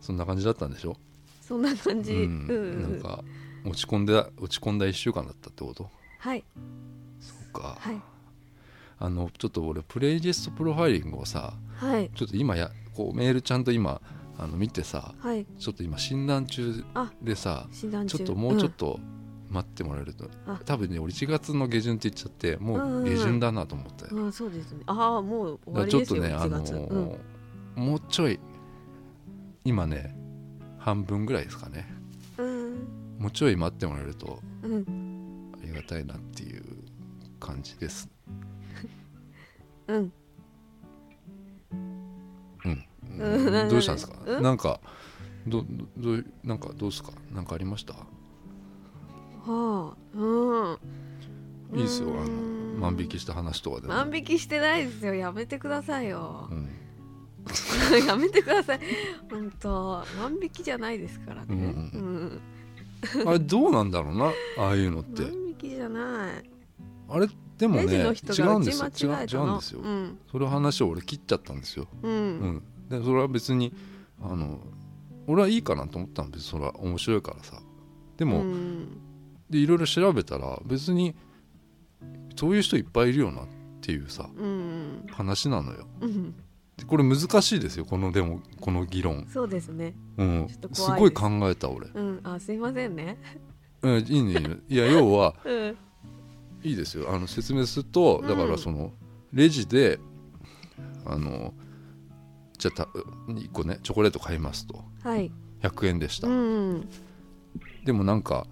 [0.00, 0.96] そんな感じだったんでしょ？
[1.40, 2.46] そんな感じううん
[2.80, 2.82] ん。
[2.82, 3.22] なんか
[3.64, 5.88] 落ち込んで落ち込んだ一週間だったってこと？
[6.18, 6.44] はい
[7.20, 7.76] そうか。
[7.80, 8.00] はい
[9.02, 11.54] あのちょっと俺プレイリストプロファイリングをさ。
[11.76, 14.02] はいちょっと今やこうメールちゃんと今
[14.36, 19.00] あの見てさはいちょっと今診断中あでさ診断中ちょっともうちょっと
[19.50, 20.60] 待ってもらえると、あ。
[20.64, 24.82] 多分ね俺1月の下旬って言っちゃってもう下旬だなと思ったよ、うん、うん、そうですね。
[24.86, 27.18] ああもう終わりですよ1とねあの月、ー
[27.76, 28.38] もうちょい
[29.64, 30.16] 今ね
[30.78, 31.86] 半分ぐらいですかね。
[32.38, 32.88] うん。
[33.18, 34.72] もうちょい待ってもらえるとうん。
[34.72, 36.62] うんありがたいなっていう
[37.38, 38.08] 感じです。
[39.88, 40.12] うん。
[43.18, 44.42] うん、どうしたんですか、うん？
[44.42, 44.80] なんか
[45.46, 45.64] ど
[45.96, 47.12] どなんかどうですか？
[47.32, 47.94] なんかありました？
[49.40, 51.78] はあうん。
[51.78, 53.94] いいですよあのうん万引きした話とかでも。
[53.94, 55.14] 万引きしてないですよ。
[55.14, 56.48] やめてくださいよ。
[56.50, 56.68] うん。
[58.06, 58.80] やめてください。
[59.30, 61.46] 本当万引きじゃないですからね。
[61.48, 62.40] うん。
[63.24, 63.28] うん。
[63.28, 65.22] あれどうなんだろうなああいうのって。
[65.22, 66.50] 万引きじゃない。
[67.08, 67.28] あれ
[67.58, 68.40] でもね違うんですよ。
[68.40, 70.18] 違うんですよ、うん。
[70.30, 72.38] それ話を俺切っちゃったんですよ、ううん。
[72.56, 73.74] ん、でそれは別に
[74.22, 74.60] あの
[75.26, 77.60] 俺はいいかなと思ったんですそれは面白いからさ。
[78.16, 78.88] でも、うん
[79.50, 81.14] でいろいろ調べたら別に
[82.36, 83.46] そういう人いっぱいいるよなっ
[83.82, 85.06] ていうさうん。
[85.10, 85.86] 話なのよ。
[86.00, 86.34] うん。
[86.76, 89.94] でこれ難しいですよこのでもこの議論、そうですね。
[90.16, 90.48] うん。
[90.72, 90.90] す。
[90.92, 92.20] ごい考えた俺、うん。
[92.22, 93.18] あすいませんね。
[93.82, 94.56] うん、いいねいいね。
[94.68, 95.76] いや要は うん。
[96.62, 97.12] いいですよ。
[97.12, 98.28] あの説明するとうん。
[98.28, 98.92] だからその
[99.32, 99.98] レジで
[101.04, 101.52] あの
[102.58, 104.84] じゃあた1個ねチョコレート買いますと。
[105.02, 105.32] はい。
[105.62, 106.88] 100円でした、うん。
[107.84, 108.46] でもなんか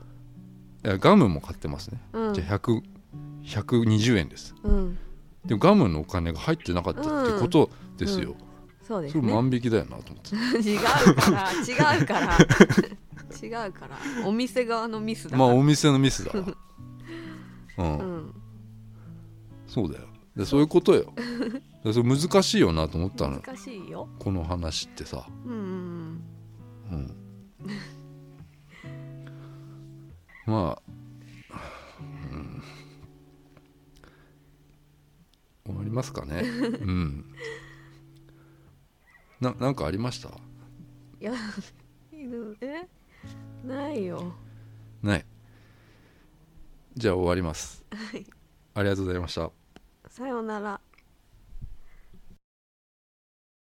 [0.83, 2.35] ガムも買ってますね、うん。
[2.35, 2.83] じゃあ100
[3.45, 4.55] 120円です。
[4.63, 4.99] うん。
[5.45, 8.35] でもガムのお金が入ってなかったってことですよ、
[8.87, 9.33] そうですね。
[9.33, 10.81] 万引きだよなと思って、 違う
[11.15, 11.53] から。
[11.53, 12.39] 違うから。
[13.43, 13.99] 違うから。
[14.27, 15.37] お店側のミスだ。
[15.37, 16.33] まあお店のミスだ。
[16.39, 16.45] わ
[17.79, 18.35] うん、うん。
[19.67, 20.07] そうだよ。
[20.37, 21.13] でそういうことよ。
[21.85, 23.41] らそれ難しいよなと思ったの。
[23.41, 24.09] 難しいよ。
[24.19, 25.27] この話ってさ。
[25.47, 26.23] うん。
[26.91, 27.18] うん
[30.49, 30.83] まあ、
[32.33, 32.63] うん、
[35.67, 36.41] 終わりますかね。
[36.41, 36.47] う
[36.91, 37.35] ん。
[39.43, 40.31] ななんかありました？
[40.31, 41.35] いや
[42.11, 42.89] 犬え？
[43.63, 44.33] ないよ。
[45.03, 45.27] ない。
[46.97, 47.85] じゃあ終わります。
[47.91, 48.27] はい。
[48.73, 49.51] ありがとうございました。
[50.09, 50.81] さようなら